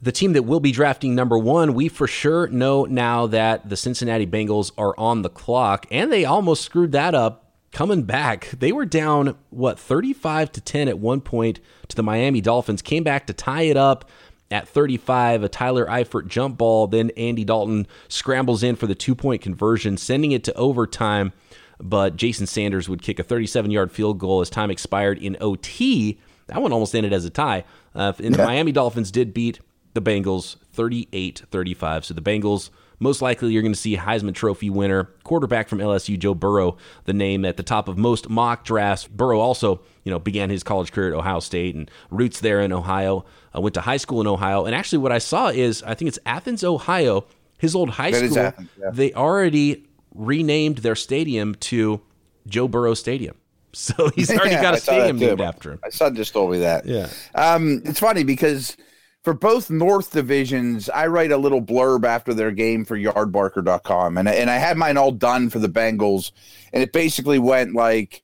The 0.00 0.12
team 0.12 0.34
that 0.34 0.42
will 0.42 0.60
be 0.60 0.72
drafting 0.72 1.14
number 1.14 1.38
one, 1.38 1.72
we 1.72 1.88
for 1.88 2.06
sure 2.06 2.46
know 2.48 2.84
now 2.84 3.26
that 3.28 3.68
the 3.68 3.76
Cincinnati 3.76 4.26
Bengals 4.26 4.70
are 4.76 4.94
on 4.98 5.22
the 5.22 5.30
clock, 5.30 5.86
and 5.90 6.12
they 6.12 6.24
almost 6.24 6.62
screwed 6.62 6.92
that 6.92 7.14
up 7.14 7.43
coming 7.74 8.04
back. 8.04 8.50
They 8.58 8.72
were 8.72 8.86
down, 8.86 9.36
what, 9.50 9.78
35 9.78 10.52
to 10.52 10.60
10 10.62 10.88
at 10.88 10.98
one 10.98 11.20
point 11.20 11.60
to 11.88 11.96
the 11.96 12.02
Miami 12.02 12.40
Dolphins, 12.40 12.80
came 12.80 13.04
back 13.04 13.26
to 13.26 13.34
tie 13.34 13.62
it 13.62 13.76
up 13.76 14.08
at 14.50 14.66
35, 14.66 15.42
a 15.42 15.48
Tyler 15.48 15.84
Eifert 15.86 16.28
jump 16.28 16.56
ball. 16.56 16.86
Then 16.86 17.10
Andy 17.16 17.44
Dalton 17.44 17.86
scrambles 18.08 18.62
in 18.62 18.76
for 18.76 18.86
the 18.86 18.94
two 18.94 19.14
point 19.14 19.42
conversion, 19.42 19.98
sending 19.98 20.32
it 20.32 20.44
to 20.44 20.54
overtime 20.54 21.32
but 21.80 22.16
Jason 22.16 22.46
Sanders 22.46 22.88
would 22.88 23.02
kick 23.02 23.18
a 23.18 23.22
37 23.22 23.70
yard 23.70 23.92
field 23.92 24.18
goal 24.18 24.40
as 24.40 24.50
time 24.50 24.70
expired 24.70 25.18
in 25.18 25.36
OT. 25.40 26.18
That 26.46 26.60
one 26.60 26.72
almost 26.72 26.94
ended 26.94 27.12
as 27.12 27.24
a 27.24 27.30
tie. 27.30 27.64
Uh, 27.94 28.12
and 28.18 28.30
yeah. 28.30 28.36
the 28.36 28.44
Miami 28.44 28.72
Dolphins 28.72 29.10
did 29.10 29.34
beat 29.34 29.60
the 29.94 30.02
Bengals 30.02 30.56
38 30.72 31.42
35. 31.50 32.04
So 32.04 32.14
the 32.14 32.22
Bengals, 32.22 32.70
most 32.98 33.22
likely, 33.22 33.52
you're 33.52 33.62
going 33.62 33.72
to 33.72 33.78
see 33.78 33.96
Heisman 33.96 34.34
Trophy 34.34 34.70
winner, 34.70 35.04
quarterback 35.24 35.68
from 35.68 35.78
LSU, 35.78 36.18
Joe 36.18 36.34
Burrow, 36.34 36.76
the 37.04 37.12
name 37.12 37.44
at 37.44 37.56
the 37.56 37.62
top 37.62 37.88
of 37.88 37.98
most 37.98 38.28
mock 38.28 38.64
drafts. 38.64 39.06
Burrow 39.06 39.40
also, 39.40 39.80
you 40.04 40.10
know, 40.10 40.18
began 40.18 40.50
his 40.50 40.62
college 40.62 40.92
career 40.92 41.08
at 41.08 41.18
Ohio 41.18 41.40
State 41.40 41.74
and 41.74 41.90
roots 42.10 42.40
there 42.40 42.60
in 42.60 42.72
Ohio. 42.72 43.24
Uh, 43.54 43.60
went 43.60 43.74
to 43.74 43.80
high 43.80 43.96
school 43.96 44.20
in 44.20 44.26
Ohio. 44.26 44.64
And 44.64 44.74
actually, 44.74 44.98
what 44.98 45.12
I 45.12 45.18
saw 45.18 45.48
is, 45.48 45.82
I 45.82 45.94
think 45.94 46.08
it's 46.08 46.18
Athens, 46.26 46.64
Ohio, 46.64 47.26
his 47.58 47.74
old 47.74 47.90
high 47.90 48.10
that 48.10 48.30
school. 48.30 48.38
Athens, 48.38 48.68
yeah. 48.80 48.90
They 48.92 49.12
already 49.12 49.86
renamed 50.14 50.78
their 50.78 50.96
stadium 50.96 51.54
to 51.56 52.00
Joe 52.46 52.68
Burrow 52.68 52.94
Stadium. 52.94 53.36
So 53.76 54.08
he's 54.14 54.30
already 54.30 54.50
yeah, 54.50 54.62
got 54.62 54.74
a 54.74 54.80
stadium 54.80 55.18
named 55.18 55.40
after 55.40 55.72
him. 55.72 55.80
My 55.82 55.88
son 55.88 56.14
just 56.14 56.32
told 56.32 56.52
me 56.52 56.60
that. 56.60 56.86
Yeah. 56.86 57.08
Um, 57.34 57.82
it's 57.84 57.98
funny 57.98 58.22
because 58.22 58.76
for 59.24 59.32
both 59.32 59.70
North 59.70 60.12
divisions, 60.12 60.90
I 60.90 61.06
write 61.06 61.32
a 61.32 61.38
little 61.38 61.62
blurb 61.62 62.04
after 62.04 62.34
their 62.34 62.50
game 62.50 62.84
for 62.84 62.96
yardbarker.com. 62.96 64.18
And, 64.18 64.28
and 64.28 64.50
I 64.50 64.56
had 64.56 64.76
mine 64.76 64.98
all 64.98 65.12
done 65.12 65.48
for 65.48 65.58
the 65.58 65.68
Bengals. 65.68 66.30
And 66.74 66.82
it 66.82 66.92
basically 66.92 67.38
went 67.38 67.74
like, 67.74 68.22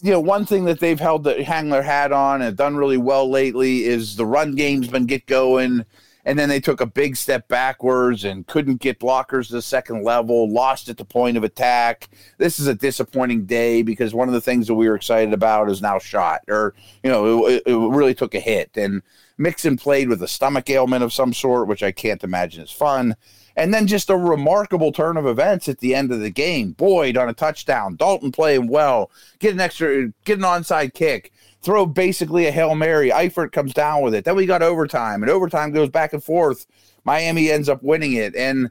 you 0.00 0.10
know, 0.10 0.20
one 0.20 0.46
thing 0.46 0.64
that 0.64 0.80
they've 0.80 0.98
held 0.98 1.24
to 1.24 1.44
hang 1.44 1.68
their 1.68 1.82
hat 1.82 2.10
on 2.10 2.40
and 2.40 2.56
done 2.56 2.76
really 2.76 2.96
well 2.96 3.30
lately 3.30 3.84
is 3.84 4.16
the 4.16 4.24
run 4.24 4.54
game's 4.54 4.88
been 4.88 5.04
get 5.04 5.26
going 5.26 5.84
and 6.26 6.36
then 6.36 6.48
they 6.48 6.58
took 6.58 6.80
a 6.80 6.86
big 6.86 7.14
step 7.14 7.46
backwards 7.46 8.24
and 8.24 8.46
couldn't 8.48 8.80
get 8.80 8.98
blockers 8.98 9.46
to 9.46 9.52
the 9.52 9.62
second 9.62 10.02
level, 10.02 10.52
lost 10.52 10.88
at 10.88 10.96
the 10.96 11.04
point 11.04 11.36
of 11.36 11.44
attack. 11.44 12.08
This 12.36 12.58
is 12.58 12.66
a 12.66 12.74
disappointing 12.74 13.46
day 13.46 13.82
because 13.82 14.12
one 14.12 14.26
of 14.26 14.34
the 14.34 14.40
things 14.40 14.66
that 14.66 14.74
we 14.74 14.88
were 14.88 14.96
excited 14.96 15.32
about 15.32 15.70
is 15.70 15.80
now 15.80 16.00
shot, 16.00 16.40
or, 16.48 16.74
you 17.04 17.10
know, 17.10 17.46
it, 17.46 17.62
it 17.64 17.76
really 17.76 18.12
took 18.12 18.34
a 18.34 18.40
hit. 18.40 18.76
And 18.76 19.02
Mixon 19.38 19.76
played 19.76 20.08
with 20.08 20.22
a 20.22 20.28
stomach 20.28 20.70
ailment 20.70 21.04
of 21.04 21.12
some 21.12 21.32
sort, 21.32 21.68
which 21.68 21.82
I 21.82 21.92
can't 21.92 22.24
imagine 22.24 22.62
is 22.62 22.70
fun. 22.70 23.16
And 23.56 23.72
then 23.72 23.86
just 23.86 24.10
a 24.10 24.16
remarkable 24.16 24.92
turn 24.92 25.16
of 25.16 25.26
events 25.26 25.68
at 25.68 25.78
the 25.78 25.94
end 25.94 26.12
of 26.12 26.20
the 26.20 26.30
game. 26.30 26.72
Boyd 26.72 27.16
on 27.16 27.28
a 27.28 27.34
touchdown, 27.34 27.96
Dalton 27.96 28.32
playing 28.32 28.68
well, 28.68 29.10
get 29.38 29.54
an 29.54 29.60
extra, 29.60 30.08
get 30.24 30.38
an 30.38 30.44
onside 30.44 30.92
kick 30.94 31.32
throw 31.66 31.84
basically 31.84 32.46
a 32.46 32.52
Hail 32.52 32.76
Mary. 32.76 33.10
Eifert 33.10 33.50
comes 33.50 33.74
down 33.74 34.00
with 34.02 34.14
it. 34.14 34.24
Then 34.24 34.36
we 34.36 34.46
got 34.46 34.62
overtime, 34.62 35.24
and 35.24 35.30
overtime 35.30 35.72
goes 35.72 35.88
back 35.88 36.12
and 36.12 36.22
forth. 36.22 36.64
Miami 37.04 37.50
ends 37.50 37.68
up 37.68 37.82
winning 37.82 38.12
it. 38.12 38.36
And 38.36 38.70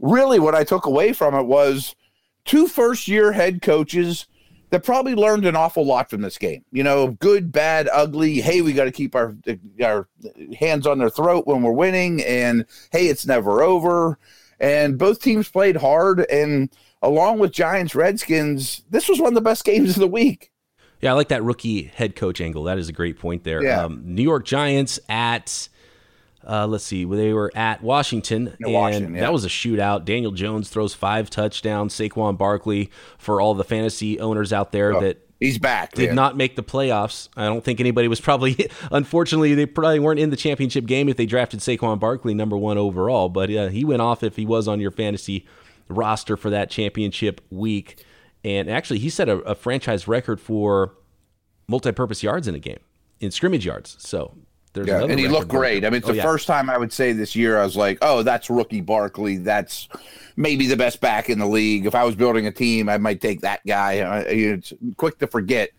really, 0.00 0.40
what 0.40 0.56
I 0.56 0.64
took 0.64 0.84
away 0.84 1.12
from 1.12 1.36
it 1.36 1.44
was 1.44 1.94
two 2.44 2.66
first 2.66 3.06
year 3.06 3.30
head 3.30 3.62
coaches 3.62 4.26
that 4.72 4.82
probably 4.82 5.14
learned 5.14 5.44
an 5.44 5.54
awful 5.54 5.84
lot 5.84 6.08
from 6.08 6.22
this 6.22 6.38
game. 6.38 6.64
You 6.72 6.82
know, 6.82 7.08
good, 7.08 7.52
bad, 7.52 7.90
ugly. 7.92 8.40
Hey, 8.40 8.62
we 8.62 8.72
got 8.72 8.84
to 8.84 8.90
keep 8.90 9.14
our 9.14 9.36
our 9.84 10.08
hands 10.58 10.86
on 10.86 10.98
their 10.98 11.10
throat 11.10 11.46
when 11.46 11.62
we're 11.62 11.72
winning, 11.72 12.22
and 12.24 12.64
hey, 12.90 13.08
it's 13.08 13.26
never 13.26 13.62
over. 13.62 14.18
And 14.58 14.96
both 14.96 15.20
teams 15.20 15.48
played 15.48 15.76
hard, 15.76 16.20
and 16.20 16.70
along 17.02 17.38
with 17.38 17.52
Giants 17.52 17.94
Redskins, 17.94 18.82
this 18.88 19.10
was 19.10 19.20
one 19.20 19.28
of 19.28 19.34
the 19.34 19.42
best 19.42 19.64
games 19.64 19.90
of 19.90 20.00
the 20.00 20.08
week. 20.08 20.50
Yeah, 21.02 21.10
I 21.10 21.14
like 21.14 21.28
that 21.28 21.42
rookie 21.42 21.82
head 21.82 22.16
coach 22.16 22.40
angle. 22.40 22.64
That 22.64 22.78
is 22.78 22.88
a 22.88 22.92
great 22.92 23.18
point 23.18 23.44
there. 23.44 23.62
Yeah. 23.62 23.82
Um, 23.82 24.00
New 24.04 24.22
York 24.22 24.46
Giants 24.46 24.98
at 25.06 25.68
uh, 26.48 26.66
let's 26.66 26.84
see, 26.84 27.04
they 27.04 27.32
were 27.32 27.52
at 27.54 27.82
Washington, 27.82 28.56
and 28.60 28.72
Washington, 28.72 29.14
yeah. 29.14 29.20
that 29.20 29.32
was 29.32 29.44
a 29.44 29.48
shootout. 29.48 30.04
Daniel 30.04 30.32
Jones 30.32 30.68
throws 30.68 30.94
five 30.94 31.30
touchdowns. 31.30 31.94
Saquon 31.94 32.36
Barkley, 32.36 32.90
for 33.18 33.40
all 33.40 33.54
the 33.54 33.64
fantasy 33.64 34.18
owners 34.18 34.52
out 34.52 34.72
there 34.72 34.96
oh, 34.96 35.00
that 35.00 35.28
he's 35.40 35.58
back, 35.58 35.92
did 35.92 36.08
man. 36.08 36.16
not 36.16 36.36
make 36.36 36.56
the 36.56 36.62
playoffs. 36.62 37.28
I 37.36 37.46
don't 37.46 37.62
think 37.62 37.80
anybody 37.80 38.08
was 38.08 38.20
probably, 38.20 38.68
unfortunately, 38.90 39.54
they 39.54 39.66
probably 39.66 40.00
weren't 40.00 40.20
in 40.20 40.30
the 40.30 40.36
championship 40.36 40.86
game 40.86 41.08
if 41.08 41.16
they 41.16 41.26
drafted 41.26 41.60
Saquon 41.60 42.00
Barkley 42.00 42.34
number 42.34 42.56
one 42.56 42.78
overall. 42.78 43.28
But 43.28 43.50
uh, 43.50 43.68
he 43.68 43.84
went 43.84 44.02
off 44.02 44.22
if 44.22 44.36
he 44.36 44.46
was 44.46 44.68
on 44.68 44.80
your 44.80 44.90
fantasy 44.90 45.46
roster 45.88 46.36
for 46.36 46.50
that 46.50 46.70
championship 46.70 47.40
week. 47.50 48.04
And 48.44 48.68
actually, 48.68 48.98
he 48.98 49.10
set 49.10 49.28
a, 49.28 49.38
a 49.40 49.54
franchise 49.54 50.08
record 50.08 50.40
for 50.40 50.94
multi-purpose 51.68 52.22
yards 52.22 52.48
in 52.48 52.54
a 52.54 52.58
game, 52.58 52.80
in 53.20 53.30
scrimmage 53.30 53.64
yards. 53.64 53.96
So 54.00 54.36
There's 54.72 54.86
yeah, 54.86 55.02
and 55.02 55.18
he 55.18 55.28
looked 55.28 55.48
great. 55.48 55.84
I 55.84 55.90
mean, 55.90 55.98
it's 55.98 56.08
oh, 56.08 56.12
the 56.12 56.16
yeah. 56.16 56.22
first 56.22 56.46
time 56.46 56.70
I 56.70 56.78
would 56.78 56.92
say 56.92 57.12
this 57.12 57.36
year 57.36 57.58
I 57.58 57.64
was 57.64 57.76
like, 57.76 57.98
"Oh, 58.00 58.22
that's 58.22 58.48
rookie 58.48 58.80
Barkley. 58.80 59.36
That's 59.36 59.88
maybe 60.36 60.66
the 60.66 60.76
best 60.76 61.00
back 61.00 61.28
in 61.28 61.38
the 61.38 61.46
league. 61.46 61.84
If 61.84 61.94
I 61.94 62.04
was 62.04 62.14
building 62.14 62.46
a 62.46 62.52
team, 62.52 62.88
I 62.88 62.96
might 62.96 63.20
take 63.20 63.42
that 63.42 63.60
guy." 63.66 63.94
It's 64.26 64.72
quick 64.96 65.18
to 65.18 65.26
forget, 65.26 65.70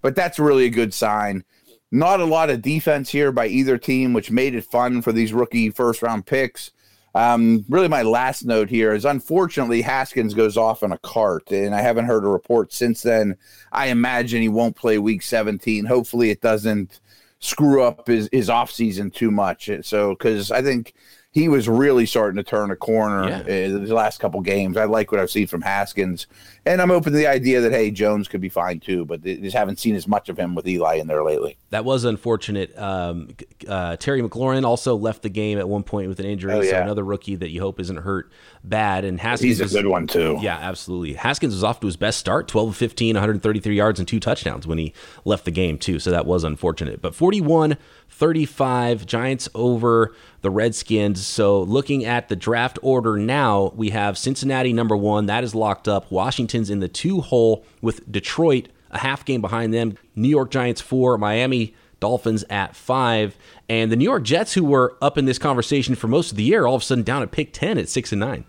but 0.00 0.14
that's 0.14 0.38
really 0.38 0.66
a 0.66 0.70
good 0.70 0.94
sign. 0.94 1.44
Not 1.90 2.20
a 2.20 2.24
lot 2.24 2.50
of 2.50 2.62
defense 2.62 3.10
here 3.10 3.32
by 3.32 3.46
either 3.48 3.78
team, 3.78 4.12
which 4.12 4.30
made 4.30 4.54
it 4.54 4.64
fun 4.64 5.02
for 5.02 5.12
these 5.12 5.32
rookie 5.32 5.70
first 5.70 6.02
round 6.02 6.26
picks. 6.26 6.70
Um, 7.16 7.64
really, 7.68 7.88
my 7.88 8.02
last 8.02 8.44
note 8.44 8.68
here 8.68 8.92
is 8.92 9.06
unfortunately 9.06 9.80
Haskins 9.80 10.34
goes 10.34 10.56
off 10.56 10.82
in 10.82 10.92
a 10.92 10.98
cart, 10.98 11.50
and 11.50 11.74
I 11.74 11.80
haven't 11.80 12.04
heard 12.04 12.24
a 12.24 12.28
report 12.28 12.72
since 12.72 13.02
then. 13.02 13.36
I 13.72 13.86
imagine 13.86 14.42
he 14.42 14.50
won't 14.50 14.76
play 14.76 14.98
Week 14.98 15.22
17. 15.22 15.86
Hopefully, 15.86 16.30
it 16.30 16.42
doesn't 16.42 17.00
screw 17.46 17.82
up 17.82 18.06
his 18.06 18.28
his 18.32 18.50
off 18.50 18.70
season 18.70 19.10
too 19.10 19.30
much. 19.30 19.70
So, 19.82 20.10
because 20.10 20.50
I 20.50 20.62
think 20.62 20.94
he 21.36 21.50
was 21.50 21.68
really 21.68 22.06
starting 22.06 22.36
to 22.36 22.42
turn 22.42 22.70
a 22.70 22.76
corner 22.76 23.28
yeah. 23.28 23.40
in 23.46 23.84
the 23.84 23.94
last 23.94 24.20
couple 24.20 24.40
games. 24.40 24.78
I 24.78 24.84
like 24.84 25.12
what 25.12 25.20
I've 25.20 25.30
seen 25.30 25.46
from 25.46 25.60
Haskins, 25.60 26.26
and 26.64 26.80
I'm 26.80 26.90
open 26.90 27.12
to 27.12 27.18
the 27.18 27.26
idea 27.26 27.60
that 27.60 27.72
hey, 27.72 27.90
Jones 27.90 28.26
could 28.26 28.40
be 28.40 28.48
fine 28.48 28.80
too, 28.80 29.04
but 29.04 29.22
they 29.22 29.36
just 29.36 29.54
haven't 29.54 29.78
seen 29.78 29.94
as 29.94 30.08
much 30.08 30.30
of 30.30 30.38
him 30.38 30.54
with 30.54 30.66
Eli 30.66 30.94
in 30.94 31.08
there 31.08 31.22
lately. 31.22 31.58
That 31.70 31.84
was 31.84 32.04
unfortunate. 32.04 32.76
Um, 32.78 33.36
uh, 33.68 33.96
Terry 33.96 34.22
McLaurin 34.22 34.64
also 34.64 34.96
left 34.96 35.22
the 35.22 35.28
game 35.28 35.58
at 35.58 35.68
one 35.68 35.82
point 35.82 36.08
with 36.08 36.20
an 36.20 36.26
injury, 36.26 36.54
oh, 36.54 36.62
yeah. 36.62 36.70
so 36.70 36.80
another 36.80 37.04
rookie 37.04 37.36
that 37.36 37.50
you 37.50 37.60
hope 37.60 37.80
isn't 37.80 37.98
hurt 37.98 38.32
bad. 38.68 39.04
And 39.04 39.20
Haskins, 39.20 39.58
he's 39.58 39.74
a 39.74 39.82
good 39.82 39.88
one 39.88 40.06
too. 40.06 40.38
Yeah, 40.40 40.58
absolutely. 40.58 41.14
Haskins 41.14 41.54
was 41.54 41.64
off 41.64 41.80
to 41.80 41.86
his 41.86 41.96
best 41.96 42.18
start, 42.18 42.48
12 42.48 42.70
of 42.70 42.76
15, 42.76 43.14
133 43.14 43.76
yards 43.76 43.98
and 43.98 44.08
two 44.08 44.20
touchdowns 44.20 44.66
when 44.66 44.78
he 44.78 44.92
left 45.24 45.44
the 45.44 45.50
game 45.50 45.78
too. 45.78 45.98
So 45.98 46.10
that 46.10 46.26
was 46.26 46.44
unfortunate. 46.44 47.00
But 47.00 47.14
41 47.14 47.76
35 48.08 49.04
Giants 49.04 49.48
over 49.54 50.14
the 50.40 50.50
Redskins. 50.50 51.26
So 51.26 51.62
looking 51.62 52.04
at 52.04 52.28
the 52.28 52.36
draft 52.36 52.78
order 52.82 53.16
now, 53.16 53.72
we 53.74 53.90
have 53.90 54.16
Cincinnati 54.16 54.72
number 54.72 54.96
one. 54.96 55.26
That 55.26 55.44
is 55.44 55.54
locked 55.54 55.86
up. 55.88 56.10
Washington's 56.10 56.70
in 56.70 56.80
the 56.80 56.88
two 56.88 57.20
hole 57.20 57.64
with 57.82 58.10
Detroit 58.10 58.68
a 58.90 58.98
half 58.98 59.24
game 59.24 59.40
behind 59.40 59.74
them. 59.74 59.96
New 60.14 60.28
York 60.28 60.50
Giants 60.50 60.80
four, 60.80 61.18
Miami 61.18 61.74
Dolphins 62.00 62.44
at 62.50 62.76
five, 62.76 63.36
and 63.68 63.90
the 63.90 63.96
New 63.96 64.04
York 64.04 64.22
Jets, 64.22 64.54
who 64.54 64.64
were 64.64 64.96
up 65.00 65.16
in 65.18 65.24
this 65.24 65.38
conversation 65.38 65.94
for 65.94 66.08
most 66.08 66.30
of 66.30 66.36
the 66.36 66.42
year, 66.42 66.66
all 66.66 66.76
of 66.76 66.82
a 66.82 66.84
sudden 66.84 67.04
down 67.04 67.22
at 67.22 67.30
pick 67.30 67.52
ten 67.52 67.78
at 67.78 67.88
six 67.88 68.12
and 68.12 68.20
nine. 68.20 68.44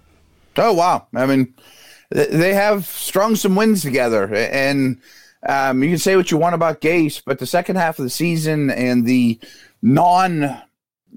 Oh 0.57 0.73
wow! 0.73 1.07
I 1.15 1.25
mean, 1.25 1.53
they 2.09 2.53
have 2.53 2.85
strung 2.85 3.35
some 3.35 3.55
wins 3.55 3.81
together, 3.81 4.33
and 4.33 4.99
um, 5.47 5.83
you 5.83 5.89
can 5.89 5.97
say 5.97 6.15
what 6.15 6.31
you 6.31 6.37
want 6.37 6.55
about 6.55 6.81
Gase, 6.81 7.21
but 7.25 7.39
the 7.39 7.45
second 7.45 7.75
half 7.75 7.99
of 7.99 8.03
the 8.03 8.09
season 8.09 8.69
and 8.69 9.05
the 9.05 9.39
non 9.81 10.61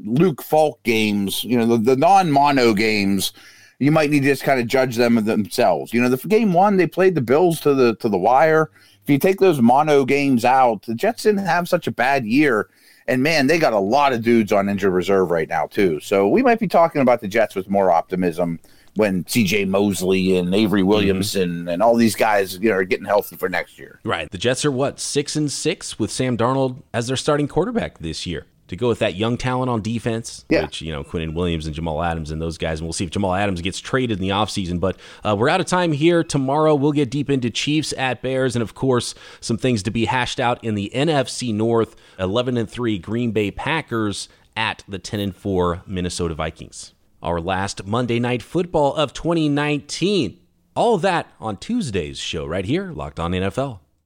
Luke 0.05 0.43
Falk 0.43 0.83
games, 0.83 1.45
you 1.45 1.59
know, 1.59 1.67
the, 1.67 1.79
the 1.79 1.97
non 1.97 2.31
mono 2.31 2.75
games, 2.75 3.33
you 3.79 3.91
might 3.91 4.11
need 4.11 4.21
to 4.21 4.29
just 4.29 4.43
kind 4.43 4.61
of 4.61 4.67
judge 4.67 4.97
them 4.97 5.25
themselves. 5.25 5.93
You 5.93 6.03
know, 6.03 6.09
the 6.09 6.29
game 6.29 6.53
one, 6.53 6.77
they 6.77 6.87
played 6.87 7.15
the 7.15 7.21
Bills 7.21 7.61
to 7.61 7.75
the 7.75 7.97
to 7.97 8.09
the 8.09 8.19
wire. 8.19 8.71
If 9.03 9.09
you 9.09 9.19
take 9.19 9.41
those 9.41 9.61
mono 9.61 10.05
games 10.05 10.45
out, 10.45 10.83
the 10.83 10.95
Jets 10.95 11.23
didn't 11.23 11.47
have 11.47 11.69
such 11.69 11.87
a 11.87 11.93
bad 11.93 12.27
year. 12.27 12.69
And 13.09 13.23
man, 13.25 13.49
they 13.49 13.59
got 13.59 13.73
a 13.73 13.79
lot 13.79 14.13
of 14.13 14.23
dudes 14.23 14.53
on 14.53 14.69
injured 14.69 14.93
reserve 14.93 15.31
right 15.31 15.49
now, 15.49 15.67
too. 15.67 15.99
So 15.99 16.29
we 16.29 16.43
might 16.43 16.61
be 16.61 16.69
talking 16.69 17.01
about 17.01 17.21
the 17.21 17.27
Jets 17.27 17.57
with 17.57 17.69
more 17.69 17.91
optimism 17.91 18.61
when 18.97 19.25
CJ 19.25 19.69
Mosley 19.69 20.37
and 20.37 20.55
Avery 20.55 20.83
Williamson 20.83 21.51
mm-hmm. 21.51 21.69
and 21.69 21.83
all 21.83 21.97
these 21.97 22.17
guys 22.17 22.59
you 22.59 22.71
know, 22.71 22.77
are 22.77 22.85
getting 22.85 23.07
healthy 23.07 23.37
for 23.37 23.49
next 23.49 23.79
year. 23.79 24.01
Right. 24.05 24.31
The 24.31 24.39
Jets 24.39 24.65
are 24.65 24.73
what, 24.73 25.01
six 25.01 25.37
and 25.37 25.51
six 25.51 25.99
with 25.99 26.11
Sam 26.11 26.37
Darnold 26.37 26.83
as 26.93 27.07
their 27.07 27.17
starting 27.17 27.49
quarterback 27.49 27.99
this 27.99 28.27
year 28.27 28.47
to 28.71 28.77
go 28.77 28.87
with 28.87 29.01
that 29.01 29.17
young 29.17 29.37
talent 29.37 29.69
on 29.69 29.83
defense, 29.83 30.45
yeah. 30.49 30.63
which, 30.63 30.81
you 30.81 30.93
know, 30.93 31.03
Quinnen 31.03 31.35
Williams 31.35 31.67
and 31.67 31.75
Jamal 31.75 32.05
Adams 32.05 32.31
and 32.31 32.41
those 32.41 32.57
guys. 32.57 32.79
And 32.79 32.87
we'll 32.87 32.93
see 32.93 33.03
if 33.03 33.11
Jamal 33.11 33.35
Adams 33.35 33.61
gets 33.61 33.81
traded 33.81 34.19
in 34.19 34.23
the 34.23 34.29
offseason. 34.29 34.79
But 34.79 34.97
uh, 35.25 35.35
we're 35.37 35.49
out 35.49 35.61
of 35.61 35.67
time 35.67 35.91
here. 35.91 36.23
Tomorrow, 36.23 36.77
we'll 36.77 36.93
get 36.93 37.11
deep 37.11 37.29
into 37.29 37.51
Chiefs 37.51 37.93
at 37.99 38.23
Bears 38.23 38.55
and, 38.55 38.63
of 38.63 38.75
course, 38.75 39.17
some 39.41 39.59
things 39.59 39.83
to 39.83 39.91
be 39.91 40.05
hashed 40.05 40.39
out 40.39 40.63
in 40.63 40.77
the 40.77 40.89
NFC 40.95 41.53
North 41.53 41.97
11 42.21 42.57
and 42.57 42.71
3 42.71 42.99
Green 43.01 43.33
Bay 43.33 43.51
Packers 43.51 44.29
at 44.57 44.85
the 44.87 45.01
10 45.01 45.19
and 45.19 45.35
4 45.35 45.83
Minnesota 45.89 46.35
Vikings. 46.35 46.95
Our 47.23 47.41
last 47.41 47.87
Monday 47.87 48.19
night 48.19 48.43
football 48.43 48.95
of 48.95 49.13
2019. 49.13 50.39
All 50.75 50.97
that 50.99 51.27
on 51.39 51.59
Tuesday's 51.59 52.19
show 52.19 52.47
right 52.47 52.65
here, 52.65 52.93
Locked 52.93 53.21
On 53.21 53.33
NFL. 53.33 53.81